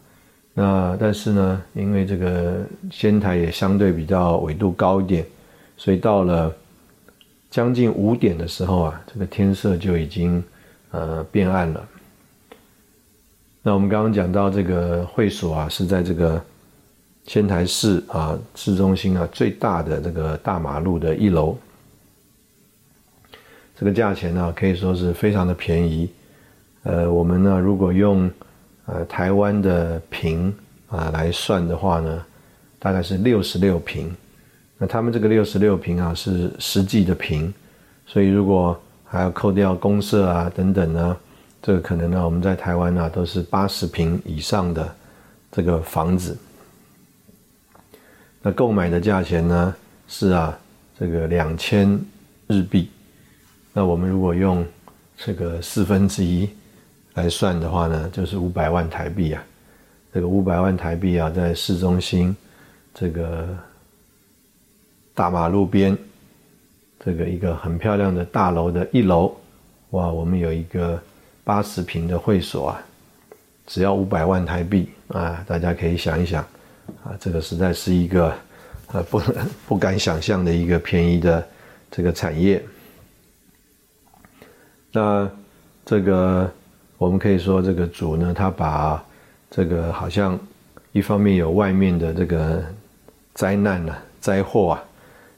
[0.52, 5.24] 那但是呢，因为这个仙台也相对比较纬度高一点，
[5.78, 6.54] 所以到了
[7.48, 10.44] 将近五点的时候啊，这个天色就已经
[10.90, 11.88] 呃变暗了。
[13.62, 16.44] 那我们刚刚讲到这个会所啊，是在这个
[17.26, 21.56] 仙台市啊市中心啊最大的这个大马路的一楼。
[23.76, 26.08] 这个价钱呢，可以说是非常的便宜。
[26.84, 28.30] 呃，我们呢，如果用
[28.86, 30.54] 呃台湾的平
[30.88, 32.24] 啊来算的话呢，
[32.78, 34.14] 大概是六十六平。
[34.76, 37.52] 那他们这个六十六平啊是实际的平，
[38.06, 41.16] 所以如果还要扣掉公社啊等等呢，
[41.62, 44.94] 这个可能呢我们在台湾呢都是八十平以上的
[45.50, 46.36] 这个房子。
[48.46, 49.74] 那购买的价钱呢
[50.06, 50.58] 是啊
[50.98, 51.98] 这个两千
[52.46, 52.90] 日币。
[53.72, 54.62] 那我们如果用
[55.16, 56.46] 这个四分之一
[57.14, 59.42] 来算的话呢，就是五百万台币啊。
[60.12, 62.36] 这个五百万台币啊，在市中心
[62.92, 63.48] 这个
[65.14, 65.96] 大马路边，
[67.02, 69.34] 这个一个很漂亮的大楼的一楼，
[69.90, 71.02] 哇，我们有一个
[71.44, 72.82] 八十平的会所啊，
[73.66, 76.46] 只要五百万台币啊，大家可以想一想
[77.02, 78.32] 啊，这个实在是一个
[78.92, 79.20] 呃不
[79.66, 81.46] 不敢想象的一个便宜的
[81.90, 82.62] 这个产业。
[84.92, 85.28] 那
[85.84, 86.50] 这个
[86.96, 89.04] 我们可以说，这个主呢，他把
[89.50, 90.38] 这个好像
[90.92, 92.64] 一方面有外面的这个
[93.34, 94.84] 灾难啊、灾祸啊，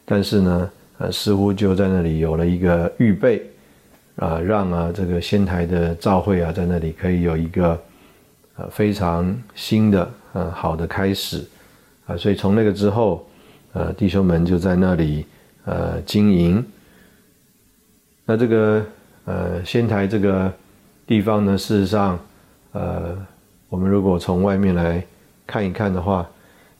[0.05, 3.43] 但是呢，呃，似乎就在那里有了一个预备
[4.17, 7.83] 啊，让啊这个仙台的召会啊，在那里可以有一个
[8.57, 11.43] 呃非常新的呃好的开始
[12.07, 13.27] 啊，所以从那个之后，
[13.73, 15.25] 呃，弟兄们就在那里
[15.65, 16.63] 呃经营。
[18.27, 18.85] 那这个
[19.25, 20.53] 呃仙台这个
[21.07, 22.19] 地方呢，事实上，
[22.73, 23.17] 呃，
[23.71, 25.03] 我们如果从外面来
[25.47, 26.29] 看一看的话，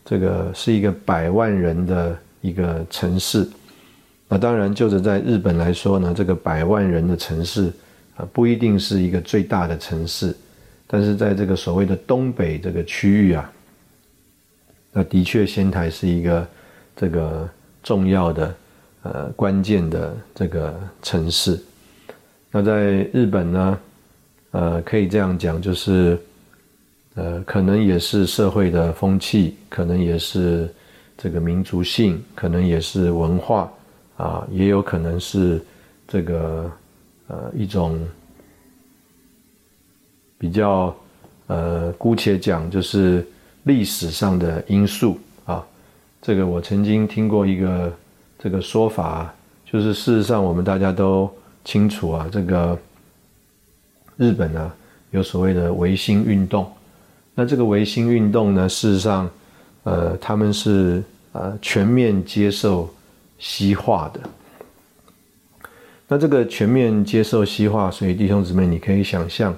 [0.05, 3.49] 这个是一个百万人的一个城市。
[4.29, 7.73] 那当然，就是在日本来说呢，这个百万人的城市
[8.17, 10.37] 啊，不一定是一个最大的城市，
[10.87, 13.53] 但是在这个所谓的东北这个区域啊，
[14.93, 16.49] 那的确仙台是一个
[16.95, 17.49] 这个
[17.83, 18.55] 重要的。
[19.03, 21.63] 呃，关键的这个城市，
[22.51, 23.79] 那在日本呢，
[24.51, 26.19] 呃，可以这样讲，就是，
[27.15, 30.69] 呃，可能也是社会的风气，可能也是
[31.17, 33.73] 这个民族性，可能也是文化
[34.17, 35.63] 啊，也有可能是
[36.09, 36.73] 这个
[37.29, 38.01] 呃一种
[40.39, 40.95] 比较
[41.47, 43.27] 呃，姑且讲就是
[43.65, 45.65] 历史上的因素啊。
[46.21, 47.93] 这个我曾经听过一个。
[48.39, 51.29] 这个说法就是，事实上我们大家都
[51.65, 52.79] 清楚啊，这个
[54.19, 54.73] 日本呢
[55.11, 56.71] 有所谓的维新运动。
[57.35, 59.29] 那这个维新运动呢，事实上，
[59.85, 62.95] 呃，他们是呃全面接受
[63.39, 64.21] 西化的。
[66.07, 69.57] 那这个全面接受西化，所以弟兄姊妹，你可以想象，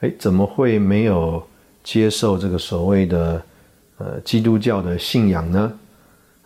[0.00, 1.42] 哎，怎么会没有
[1.82, 3.42] 接受这个所谓的
[3.98, 5.72] 呃基督教的信仰呢？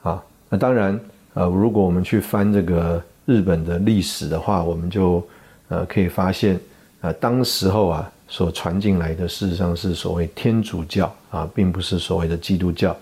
[0.03, 0.99] 啊，那当然。
[1.37, 5.21] 呃，如果我们去翻这个日本的历史的话，我们就
[5.67, 6.61] 呃可以发现，
[7.01, 12.97] 呃，当时候啊所传进来的事实上是所谓天主教啊，并不是所谓的基督教。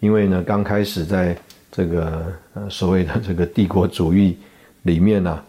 [0.00, 1.36] 因为呢，刚开始在
[1.70, 4.38] 这个呃所谓的这个帝国主义
[4.84, 5.42] 里面呢，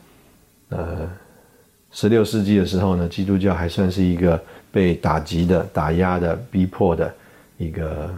[0.68, 1.10] 呃，
[1.96, 4.40] 十六世纪的时候呢，基督教还算是一个
[4.72, 7.12] 被打击的、打压的、逼迫的
[7.58, 8.14] 一个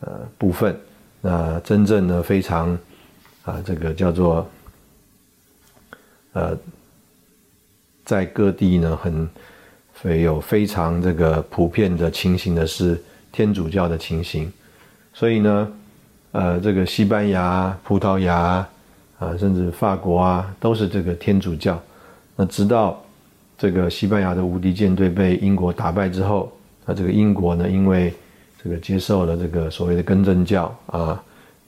[0.00, 0.74] 呃部分。
[1.20, 2.78] 那真正的非常。
[3.42, 4.46] 啊，这个叫做，
[6.34, 6.54] 呃，
[8.04, 14.52] 在各地呢，很有非常这个普遍的情形的是天主教的情形，
[15.14, 15.72] 所以呢，
[16.32, 18.36] 呃，这个西班牙、葡萄牙
[19.18, 21.82] 啊，甚至法国啊，都是这个天主教。
[22.40, 22.98] 那直到
[23.58, 26.50] 这个西班牙的无敌舰队被英国打败之后，
[26.86, 28.14] 那这个英国呢，因为
[28.64, 31.22] 这个接受了这个所谓的更正教啊。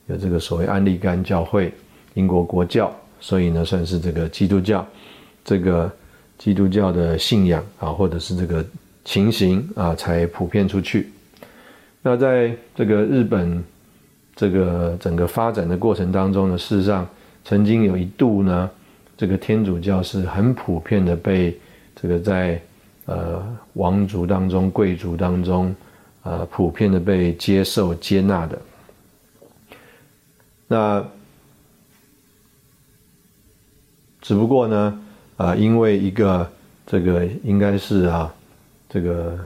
[0.06, 1.70] 有这个所谓安利甘教会，
[2.14, 4.84] 英国国教，所以呢算是这个基督教，
[5.44, 5.92] 这个
[6.38, 8.64] 基督教的信仰啊，或者是这个
[9.04, 11.12] 情形啊，才普遍出去。
[12.00, 13.62] 那在这个日本
[14.34, 17.06] 这个整个发展的过程当中呢，事实上
[17.44, 18.70] 曾经有一度呢，
[19.22, 21.56] 这个天主教是很普遍的被
[21.94, 22.60] 这个在
[23.06, 23.40] 呃
[23.74, 25.72] 王族当中、贵族当中
[26.24, 28.58] 呃普遍的被接受接纳的。
[30.66, 31.06] 那
[34.20, 35.00] 只不过呢，
[35.36, 36.50] 啊，因为一个
[36.84, 38.34] 这个应该是啊，
[38.88, 39.38] 这个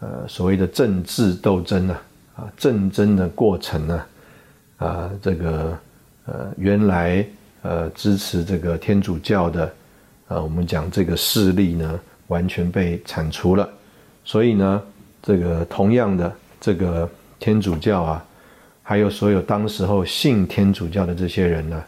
[0.00, 1.98] 呃所谓的政治斗争呢，
[2.36, 4.04] 啊，政争的过程呢，
[4.76, 5.78] 啊，这个
[6.26, 7.26] 呃原来
[7.64, 9.64] 呃支持这个天主教的，
[10.28, 13.66] 啊，我们讲这个势力呢，完全被铲除了，
[14.22, 14.82] 所以呢，
[15.22, 18.24] 这个同样的这个天主教啊。
[18.86, 21.82] 还有所有当时候信天主教的这些人呢，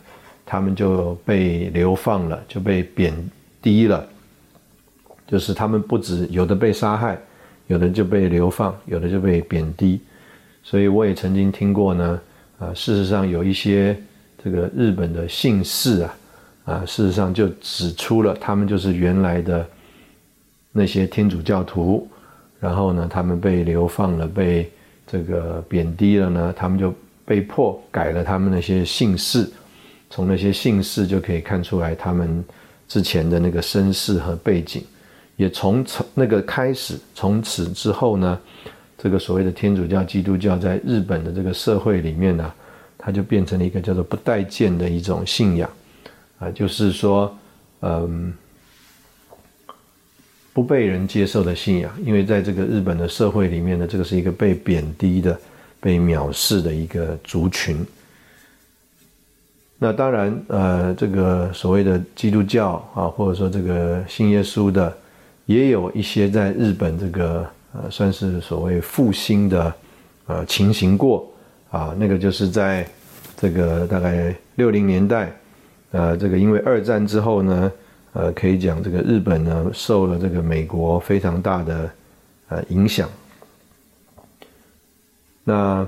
[0.46, 3.14] 他们就被流放了，就被贬
[3.60, 4.02] 低了。
[5.26, 7.18] 就是他们不止有的被杀害，
[7.66, 10.00] 有的就被流放，有的就被贬低。
[10.62, 12.20] 所以我也曾经听过呢，
[12.58, 13.94] 啊，事实上有一些
[14.46, 16.16] 这个日本的姓氏啊，
[16.66, 19.66] 啊，事实上就指出了他们就是原来的
[20.70, 22.08] 那些天主教徒，
[22.60, 24.70] 然后呢，他们被流放了，被。
[25.08, 26.92] 这个贬低了呢，他们就
[27.24, 29.48] 被迫改了他们那些姓氏，
[30.10, 32.44] 从那些姓氏就可以看出来他们
[32.88, 34.82] 之前的那个身世和背景，
[35.36, 38.36] 也从从那个开始，从此之后呢，
[38.98, 42.52] 这个所谓的天主教、基督教在日本的这个社会里面呢，
[43.06, 45.70] 它就变成了一个叫做不待见的一种信仰，
[46.40, 47.32] 啊，就是说，
[47.82, 48.34] 嗯。
[50.52, 55.38] 不被人接受的信仰，因为在这个日本的社会里面呢，这个是一个被贬低的、
[55.78, 57.84] 被藐视的一个族群。
[59.78, 64.96] 那当然，呃，这个所谓的基督教啊，或者说这个信耶稣的，
[65.44, 69.74] 也有一些在日本这个呃，算是所谓复兴的
[70.24, 71.30] 呃情形过
[71.70, 72.88] 啊，那个就是在
[73.36, 75.32] 这个大概六零年代，
[75.92, 77.72] 呃，这个因为二战之后呢，
[78.12, 81.90] 呃，可以讲这个日本呢受了这个美国非常大的
[82.48, 83.08] 呃影响，
[85.44, 85.86] 那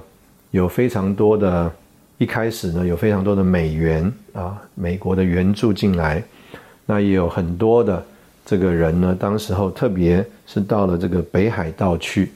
[0.51, 1.73] 有非常多的。
[2.21, 6.21] 一开始呢，有非常多的美元啊，美国的援助进来，
[6.85, 8.05] 那也有很多的
[8.45, 12.33] 这个人呢，当时候特别是到了这个北海道去，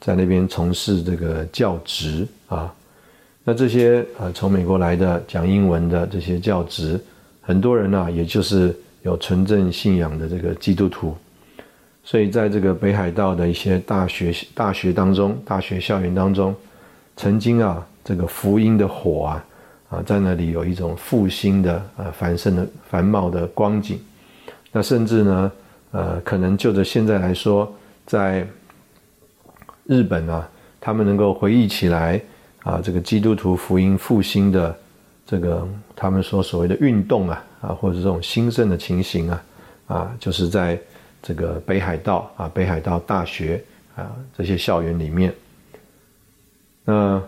[0.00, 2.72] 在那边从事这个教职啊，
[3.44, 6.98] 那这些呃从美国来的讲英文的这些教职，
[7.42, 11.14] 很多人呢，也就是有纯正信仰的这个基督徒，
[12.02, 16.54] 所以在这个北海道的一些大学大学当中，大学校园当中，
[17.16, 17.86] 曾经啊。
[18.06, 19.44] 这个福音的火啊，
[19.88, 23.98] 啊，在那里有一种复兴的啊繁盛的繁茂的光景。
[24.70, 25.52] 那甚至呢，
[25.92, 27.74] 呃，可能就着现在来说，
[28.04, 28.46] 在
[29.86, 30.46] 日本啊，
[30.78, 32.20] 他们能够回忆起来
[32.64, 34.76] 啊，这个基督徒福音复兴的
[35.24, 39.44] 这个他们说所谓的运动啊，啊，或者这种兴盛的情形啊，
[39.86, 40.76] 啊，就是在
[41.22, 43.62] 这个北海道啊，北海道大学
[43.94, 45.32] 啊这些校园里面，
[46.84, 47.22] 那。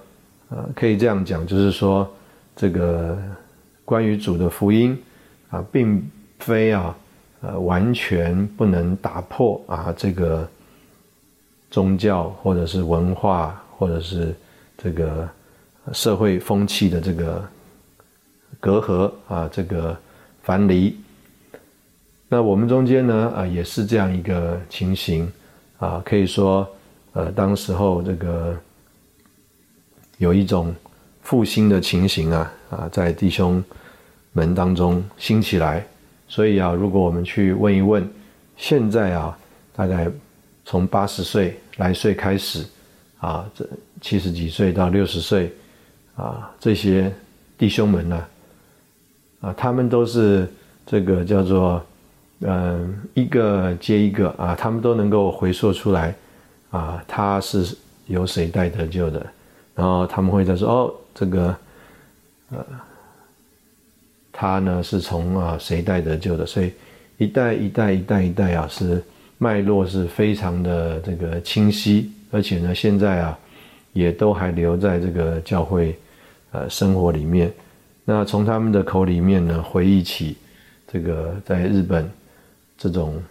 [0.49, 2.09] 呃，可以这样讲，就是说，
[2.55, 3.19] 这个
[3.85, 4.97] 关于主的福音
[5.51, 6.09] 啊，并
[6.39, 6.97] 非啊，
[7.41, 10.49] 呃，完全不能打破啊，这个
[11.69, 14.33] 宗教或者是文化或者是
[14.79, 15.29] 这个
[15.93, 17.49] 社会风气的这个
[18.61, 19.97] 隔阂啊，这个
[20.43, 20.97] 樊篱。
[22.29, 25.31] 那我们中间呢，啊，也是这样一个情形
[25.79, 26.69] 啊，可以说，
[27.13, 28.57] 呃，当时候这个。
[30.19, 30.75] 有一种
[31.21, 33.63] 复兴的情形啊啊，在弟兄
[34.33, 35.87] 们当中兴起来，
[36.27, 38.09] 所以啊，如果我们去问一问，
[38.57, 39.39] 现在啊，
[39.75, 40.11] 大概
[40.65, 42.65] 从八十岁来岁开始
[43.19, 43.69] 啊，这
[44.01, 45.53] 七十几岁到六十岁
[46.17, 47.13] 啊，这些
[47.57, 48.25] 弟兄们呢，
[49.41, 50.49] 啊，他们都是
[50.85, 51.85] 这个叫做
[52.41, 56.15] 嗯一个接一个啊，他们都能够回溯出来
[56.71, 59.27] 啊，他是由谁带得救的。
[59.75, 61.57] 然后他们会在说：“哦，这个，
[62.51, 62.65] 呃，
[64.33, 66.47] 他呢是从啊谁带得救的？
[66.47, 66.73] 所以
[67.19, 69.05] 一代一代一代一代啊，是
[69.37, 73.39] 脉络是非常的这个清晰，而且呢，现在啊
[73.93, 75.99] 也都还留在这个教会
[76.53, 77.53] 呃生活里面。
[78.05, 80.37] 那从他们的口里面呢，回忆起
[80.87, 82.11] 这个在日本
[82.79, 83.23] 这种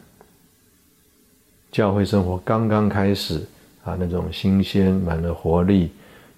[1.71, 3.45] 教会生活刚刚开始
[3.83, 5.91] 啊，那种新鲜、满了活力。”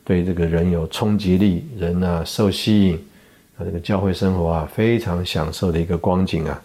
[0.08, 2.96] 对这个人有冲击力，人呢受吸引，
[3.58, 6.64] 啊，这个教会生活啊非常享受的一个光景啊。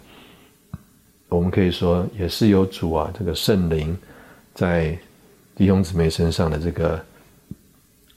[1.27, 3.97] 我们可以说也是有主啊，这个圣灵
[4.53, 4.97] 在
[5.55, 7.03] 弟兄姊妹身上的这个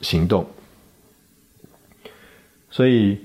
[0.00, 0.46] 行动。
[2.70, 3.18] 所以，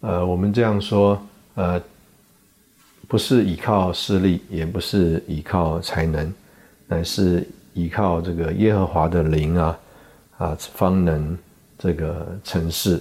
[0.00, 1.20] 呃，我们这样说，
[1.54, 1.82] 呃，
[3.08, 6.32] 不是依靠势力，也不是依靠才能，
[6.86, 9.78] 乃是依靠这个耶和华的灵啊。
[10.38, 11.38] 啊，方能
[11.78, 13.00] 这个成事。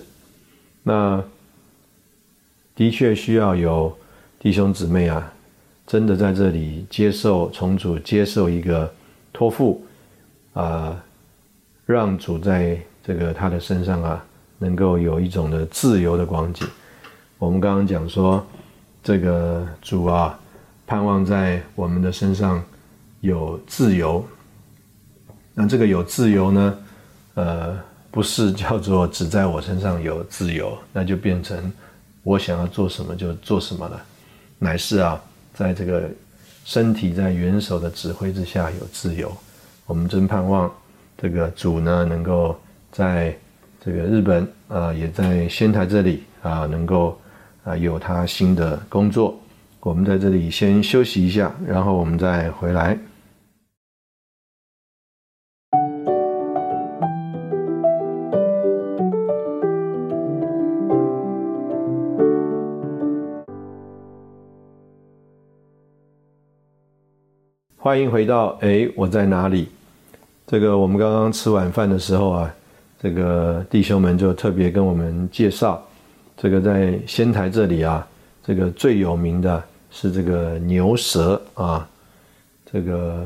[0.84, 1.24] 那
[2.76, 3.97] 的确需要有
[4.39, 5.34] 弟兄姊妹啊，
[5.88, 8.93] 真的在这里接受重组，接受一个
[9.34, 9.84] 托付
[10.53, 11.01] 啊，
[11.85, 14.25] 让主在这个他的身上啊，
[14.57, 16.67] 能够有一种的自由的光景。
[17.37, 18.45] 我们刚刚讲说，
[19.03, 20.39] 这个主啊，
[20.85, 22.63] 盼望在我们的身上
[23.21, 24.25] 有自由。
[25.53, 26.77] 那这个有自由呢？
[27.33, 27.79] 呃，
[28.11, 31.71] 不是叫做只在我身上有自由，那就变成
[32.23, 34.01] 我想要做什么就做什么了，
[34.59, 35.21] 乃是啊，
[35.53, 36.09] 在这个
[36.65, 39.31] 身体在元首的指挥之下有自由。
[39.91, 40.71] 我们真盼望
[41.17, 42.57] 这个主呢，能够
[42.93, 43.37] 在
[43.83, 47.19] 这个日本啊，也在仙台这里啊，能够
[47.65, 49.37] 啊有他新的工作。
[49.81, 52.97] 我们在这里先休息一下，然后我们再回来。
[67.75, 69.67] 欢迎回到哎，我在哪里？
[70.51, 72.53] 这个我们刚刚吃晚饭的时候啊，
[73.01, 75.81] 这个弟兄们就特别跟我们介绍，
[76.35, 78.05] 这个在仙台这里啊，
[78.45, 81.87] 这个最有名的是这个牛舌啊，
[82.69, 83.25] 这个，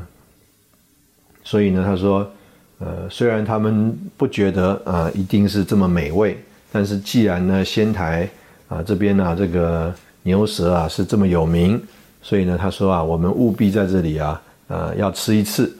[1.43, 2.29] 所以呢，他说，
[2.77, 6.37] 呃，虽然他们不觉得啊一定是这么美味，
[6.71, 8.29] 但是既然呢仙台
[8.67, 11.81] 啊这边呢这个牛舌啊是这么有名，
[12.21, 14.39] 所以呢他说啊，我们务必在这里啊。
[14.67, 15.75] 呃，要吃一次。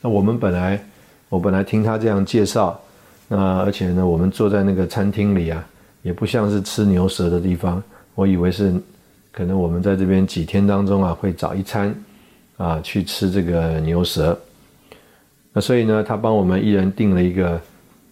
[0.00, 0.82] 那我们本来
[1.28, 2.80] 我本来听他这样介绍，
[3.26, 5.66] 那而且呢，我们坐在那个餐厅里啊，
[6.02, 7.82] 也不像是吃牛舌的地方，
[8.14, 8.74] 我以为是
[9.32, 11.94] 可能我们在这边几天当中啊，会找一餐
[12.56, 14.38] 啊去吃这个牛舌。
[15.52, 17.60] 那所以呢，他帮我们一人订了一个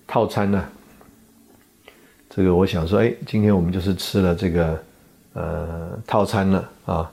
[0.07, 0.64] 套餐呢。
[2.28, 4.82] 这个我想说，哎，今天我们就是吃了这个
[5.34, 7.11] 呃套餐了啊。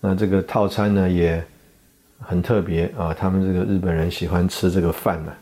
[0.00, 1.44] 那这个套餐呢也
[2.20, 5.32] 很特别啊，他们这个日本人喜欢吃这个饭呢，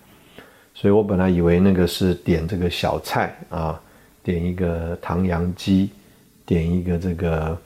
[0.74, 3.80] 所以我本来以为那个是点这个小菜啊，
[4.22, 5.90] 点一个唐扬鸡，
[6.46, 7.58] 点一个这个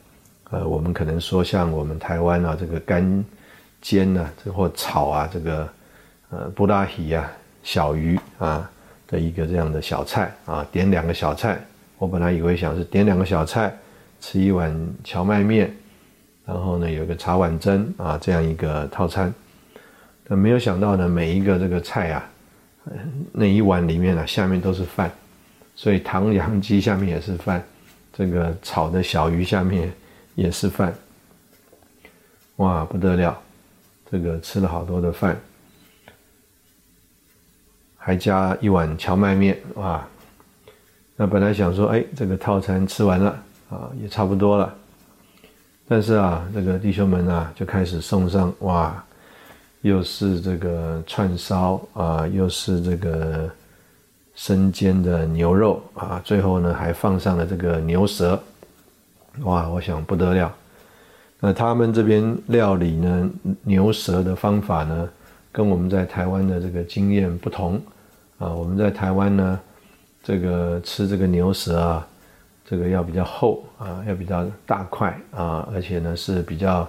[0.50, 3.24] 呃，我们可能说像我们台湾啊这个干
[3.80, 5.68] 煎啊，这或炒啊这个。
[6.34, 7.30] 呃，布拉提呀，
[7.62, 8.70] 小鱼啊
[9.06, 11.62] 的一个这样的小菜啊，点两个小菜。
[11.98, 13.70] 我本来以为想是点两个小菜，
[14.18, 15.70] 吃一碗荞麦面，
[16.46, 19.32] 然后呢有个茶碗蒸啊这样一个套餐。
[20.24, 22.24] 但没有想到呢，每一个这个菜啊，
[23.32, 25.10] 那一碗里面呢下面都是饭，
[25.74, 27.62] 所以唐扬鸡下面也是饭，
[28.12, 29.92] 这个炒的小鱼下面
[30.34, 30.94] 也是饭。
[32.56, 33.36] 哇，不得了，
[34.10, 35.36] 这个吃了好多的饭。
[37.96, 40.04] 还加一碗荞麦面，哇！
[41.14, 43.30] 那本来想说，哎，这个套餐吃完了
[43.70, 44.74] 啊，也差不多了。
[45.92, 49.04] 但是啊，这个弟兄们啊，就开始送上，哇，
[49.82, 53.46] 又是这个串烧啊，又是这个
[54.34, 58.42] 生煎的牛肉啊，最后呢还放上了这个牛舌，
[59.40, 59.68] 哇！
[59.68, 60.50] 我想不得了。
[61.38, 63.30] 那他们这边料理呢，
[63.60, 65.06] 牛舌的方法呢？
[65.52, 67.78] 跟我们在台湾的这个经验不同，
[68.38, 69.60] 啊，我们在台湾呢，
[70.22, 72.08] 这个吃这个牛舌啊，
[72.72, 76.88] 这个要比较厚啊，要比较大块啊，而且呢是比较，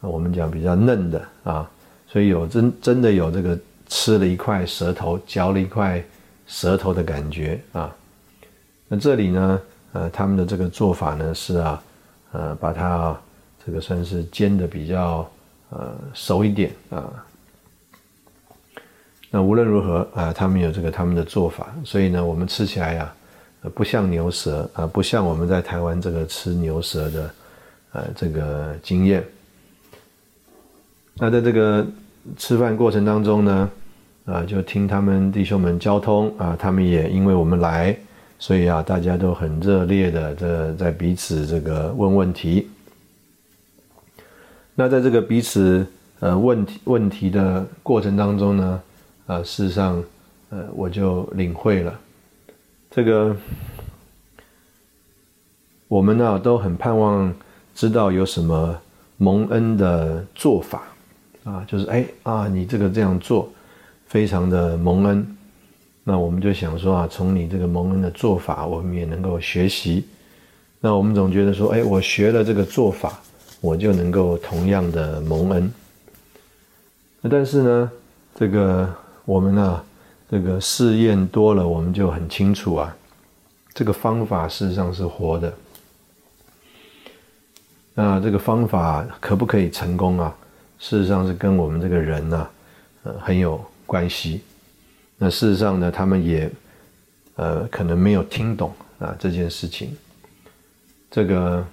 [0.00, 1.70] 我们讲比较嫩的啊，
[2.08, 6.02] 所以有真真的有这个吃了一块舌头，嚼了一块
[6.46, 7.94] 舌头的感觉啊。
[8.88, 9.60] 那这里呢，
[9.92, 11.82] 呃，他们的这个做法呢是啊，
[12.32, 13.14] 呃，把它
[13.66, 15.30] 这个算是煎的比较
[15.68, 17.12] 呃熟一点啊。
[19.30, 23.14] 那无论如何啊，他们有这个他们的做法，所以呢，我们吃起来呀，
[23.68, 27.30] 不像牛舌啊，不像我们在台湾这个吃牛舌的，
[27.92, 29.24] 呃，这个经验。
[31.14, 31.86] 那在这个
[32.38, 33.70] 吃饭过程当中呢，
[34.24, 37.96] 啊，就听他们弟兄们交通啊，他们也因为我们来，
[38.38, 42.68] 所以啊，大家都很热烈的这在彼此这个问问题。
[44.74, 45.86] 那在这个彼此
[46.20, 48.82] 呃问题问题的过程当中呢。
[49.26, 50.02] 啊，事实上，
[50.48, 52.00] 呃，我就领会了，
[52.90, 53.36] 这个
[55.86, 57.32] 我们呢都很盼望
[57.74, 58.76] 知道有什么
[59.16, 60.82] 蒙恩的做法
[61.44, 63.48] 啊，就是哎啊，你这个这样做
[64.06, 65.36] 非常的蒙恩，
[66.02, 70.04] 那我们就想说啊，从你这个蒙恩的做法，我们也能够学习。
[70.80, 73.20] 那我们总觉得说，哎，我学了这个做法，
[73.60, 75.72] 我就能够同样的蒙恩。
[77.20, 77.90] 那但是呢，
[78.34, 78.92] 这个。
[79.26, 79.84] 我们呢，
[80.30, 82.96] 这个试验多了，我们就很清楚啊，
[83.74, 85.52] 这个方法事实上是活的。
[87.94, 90.32] 那这个方法可不可以成功啊？
[90.78, 92.48] 事实上是跟我们这个人呢，
[93.02, 94.42] 呃，很有关系。
[95.18, 96.48] 那事实上呢，他们也，
[97.34, 99.96] 呃，可能没有听懂啊这件事情。
[101.10, 101.66] 这个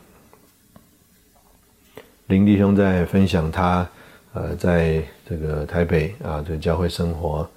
[2.26, 3.88] 林弟兄在分享他。
[4.34, 7.50] 呃，在这个台北啊，这个教会生活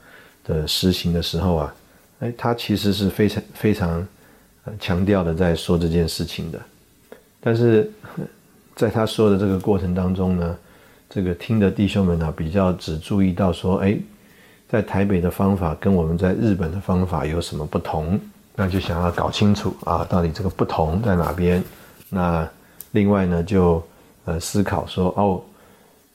[0.44, 1.74] 的实行的时候啊，
[2.20, 4.06] 哎，他其实是非常非常
[4.78, 6.60] 强调的在说这件事情的。
[7.40, 7.90] 但是
[8.74, 10.56] 在他说的这个过程当中呢，
[11.08, 13.96] 这个听的弟兄们呢，比较只注意到说，哎，
[14.68, 18.18] 在台北的方法跟我们在日本的方法有什么不同？
[18.56, 21.62] 那就想要搞清楚啊，到底这个不同在哪边？
[22.08, 22.48] 那
[22.92, 23.82] 另外呢，就
[24.24, 25.42] 呃思考说，哦。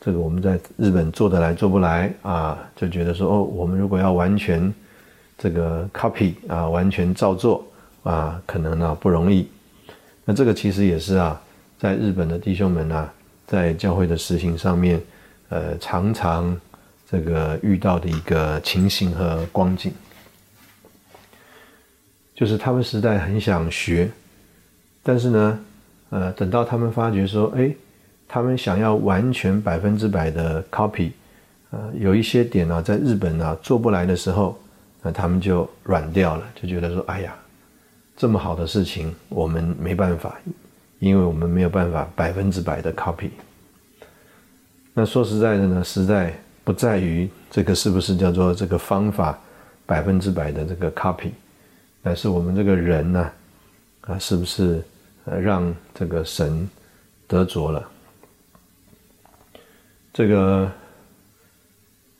[0.05, 2.59] 这个我们在日本做得来做不来啊？
[2.75, 4.71] 就觉得说哦，我们如果要完全
[5.35, 7.65] 这个 copy 啊，完全照做
[8.03, 9.49] 啊，可能呢不容易。
[10.23, 11.41] 那这个其实也是啊，
[11.79, 13.11] 在日本的弟兄们啊，
[13.47, 15.01] 在教会的实行上面，
[15.49, 16.55] 呃，常常
[17.09, 19.91] 这个遇到的一个情形和光景，
[22.35, 24.11] 就是他们实在很想学，
[25.01, 25.59] 但是呢，
[26.11, 27.73] 呃，等到他们发觉说，哎。
[28.35, 31.11] 他们想要完全百分之百的 copy，
[31.71, 34.59] 呃，有一些点呢，在日本呢做不来的时候，
[35.01, 37.33] 那他们就软掉了，就觉得说，哎呀，
[38.17, 40.37] 这么好的事情我们没办法，
[40.99, 43.29] 因为我们没有办法百分之百的 copy。
[44.93, 49.39] 那说实在的呢，实在不在于这个是不是叫做这个方法
[49.85, 51.29] 百分之百的这个 copy，
[52.03, 53.31] 而是我们这个人呢，
[54.01, 54.83] 啊，是不是
[55.23, 56.69] 呃让这个神
[57.29, 57.91] 得着了？
[60.15, 60.71] 这个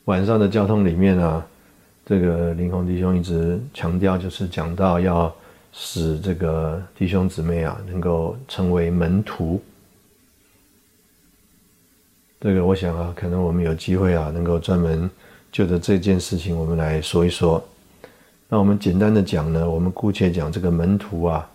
[0.04, 1.42] 晚上的交通里面啊，
[2.04, 5.34] 这个林宏弟兄一直强调，就是讲到要
[5.72, 9.62] 使这个弟兄姊妹啊，能够成为门徒。
[12.38, 15.10] 这个我想啊，可能我们有机会啊，能够专门
[15.50, 17.66] 就着这件事情，我们来说一说。
[18.46, 21.50] 那我们简单的讲呢，我们姑且讲这个门徒啊，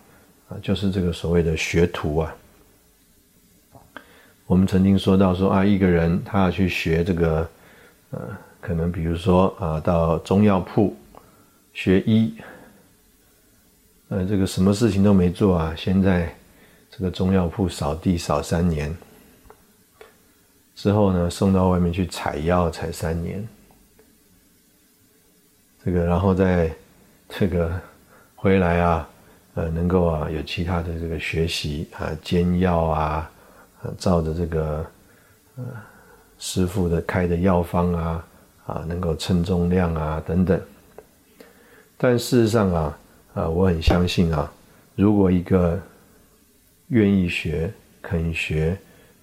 [0.48, 2.34] 啊，就是这个所谓的学徒啊。
[4.52, 7.48] 我们曾经说到说啊，一个人他要去学这个，
[8.10, 8.20] 呃，
[8.60, 10.94] 可能比如说啊，到中药铺
[11.72, 12.34] 学医，
[14.10, 16.30] 呃，这个什么事情都没做啊，先在
[16.90, 18.94] 这个中药铺扫地扫三年。
[20.74, 23.48] 之后呢，送到外面去采药，采三年。
[25.82, 26.70] 这个，然后再
[27.26, 27.72] 这个
[28.36, 29.08] 回来啊，
[29.54, 33.30] 呃，能够啊有其他的这个学习啊，煎药啊，
[33.98, 34.86] 照着这个
[35.56, 35.64] 呃
[36.38, 38.24] 师傅的开的药方啊，
[38.66, 40.60] 啊，能够称重量啊等等。
[41.96, 42.98] 但事实上啊，
[43.34, 44.50] 啊，我很相信啊，
[44.94, 45.80] 如果一个
[46.88, 48.76] 愿意学、肯学、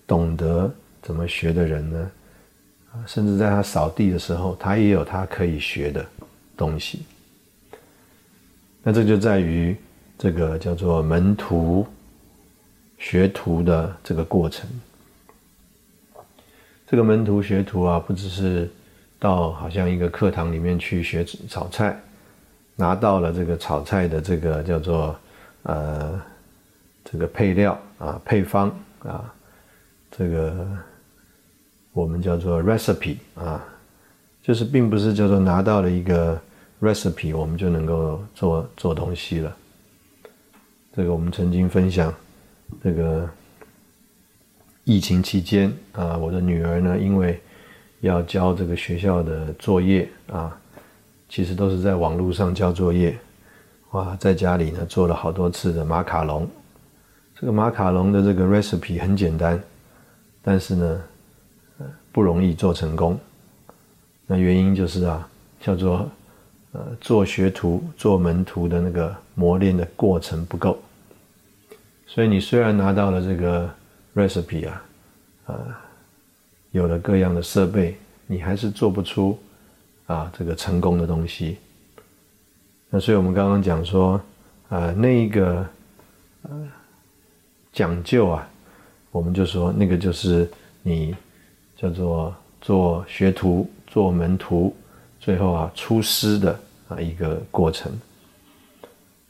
[0.07, 0.71] 懂得。
[1.01, 2.11] 怎么学的人呢？
[2.91, 6.05] 啊，甚至在他扫地的时候，他也有他可以学的
[6.57, 7.03] 东西。
[8.83, 9.75] 那这就在于
[10.17, 11.87] 这个叫做门徒
[12.99, 14.69] 学徒的这个过程。
[16.85, 18.69] 这个门徒学徒啊，不只是
[19.17, 21.99] 到好像一个课堂里面去学炒菜，
[22.75, 25.19] 拿到了这个炒菜的这个叫做
[25.63, 26.21] 呃
[27.03, 28.69] 这个配料啊配方
[28.99, 29.33] 啊
[30.11, 30.67] 这个。
[31.91, 33.65] 我们叫做 recipe 啊，
[34.43, 36.39] 就是并不是叫做拿到了一个
[36.79, 39.53] recipe，我们就能够做做东西了。
[40.95, 42.13] 这个我们曾经分享，
[42.83, 43.29] 这个
[44.83, 47.39] 疫情期间啊，我的女儿呢，因为
[48.01, 50.57] 要交这个学校的作业啊，
[51.27, 53.17] 其实都是在网络上交作业，
[53.91, 56.47] 哇，在家里呢做了好多次的马卡龙。
[57.39, 59.61] 这个马卡龙的这个 recipe 很简单，
[60.41, 61.01] 但是呢。
[62.11, 63.17] 不容易做成功，
[64.25, 65.29] 那原因就是啊，
[65.61, 66.09] 叫做
[66.71, 70.77] 呃做学徒、做门徒的那个磨练的过程不够，
[72.11, 73.69] 所以你虽然拿到了这个
[74.15, 74.83] recipe 啊，
[75.45, 75.67] 呃，
[76.71, 77.95] 有了各样的设备，
[78.25, 79.37] 你还是做不出
[80.07, 81.59] 啊这个成功的东西。
[82.89, 84.19] 那所以我们刚刚讲说
[84.69, 85.63] 啊，那一个
[86.41, 86.67] 呃
[87.71, 88.49] 讲究啊，
[89.11, 90.49] 我们就说那个就是
[90.81, 91.15] 你。
[91.81, 94.75] 叫做做学徒、做门徒，
[95.17, 97.89] 最后啊出师的啊一个过程。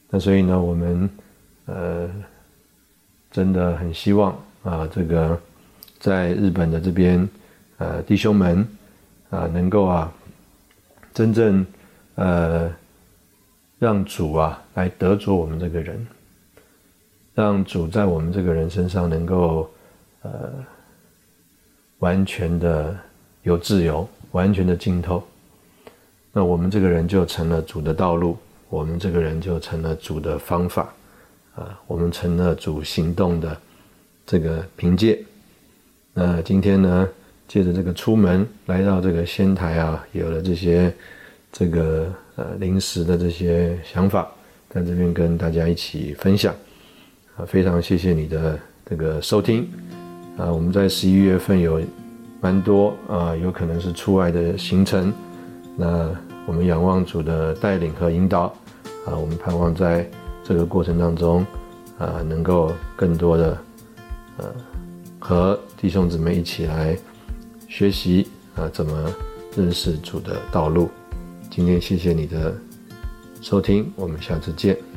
[0.10, 1.08] 那所以呢，我们
[1.68, 2.10] 呃
[3.40, 5.40] 真的很希望啊，这个
[5.98, 7.30] 在日本的这边
[7.78, 8.68] 呃弟兄们
[9.30, 10.12] 啊，能够啊
[11.14, 11.66] 真正
[12.16, 12.70] 呃
[13.78, 16.06] 让主啊来得着我们这个人，
[17.34, 19.72] 让主在我们这个人身上能够
[20.24, 20.32] 呃。
[22.00, 22.96] 完全的
[23.44, 25.22] 有自由，完全的浸透，
[26.32, 28.38] 那我们这个人就成了主的道路，
[28.70, 30.94] 我们这个人就成了主的方法，
[31.56, 33.58] 啊，我们成了主行动的
[34.26, 35.20] 这个凭借。
[36.14, 37.08] 那今天呢，
[37.48, 40.94] 借着这个出门来到这个仙台啊，有了这些
[41.52, 44.30] 这个呃临时的这些想法，
[44.70, 46.54] 在这边跟大家一起分享，
[47.38, 49.68] 啊，非常谢谢你的这个收听。
[50.38, 51.82] 啊，我们在十一月份有
[52.40, 55.14] 蛮多啊，有可能是出外的行程。
[55.76, 56.10] 那
[56.46, 58.44] 我们仰望主的带领和引导
[59.06, 60.10] 啊，我们盼望在
[60.50, 61.46] 这个过程当中
[62.00, 63.56] 啊，能够更多的
[64.38, 64.46] 呃
[65.20, 66.98] 和弟兄姊妹一起来
[67.68, 69.14] 学习啊，怎么
[69.56, 70.90] 认识主的道路。
[71.52, 72.52] 今天谢谢你的
[73.44, 74.89] 收听，我们下次见。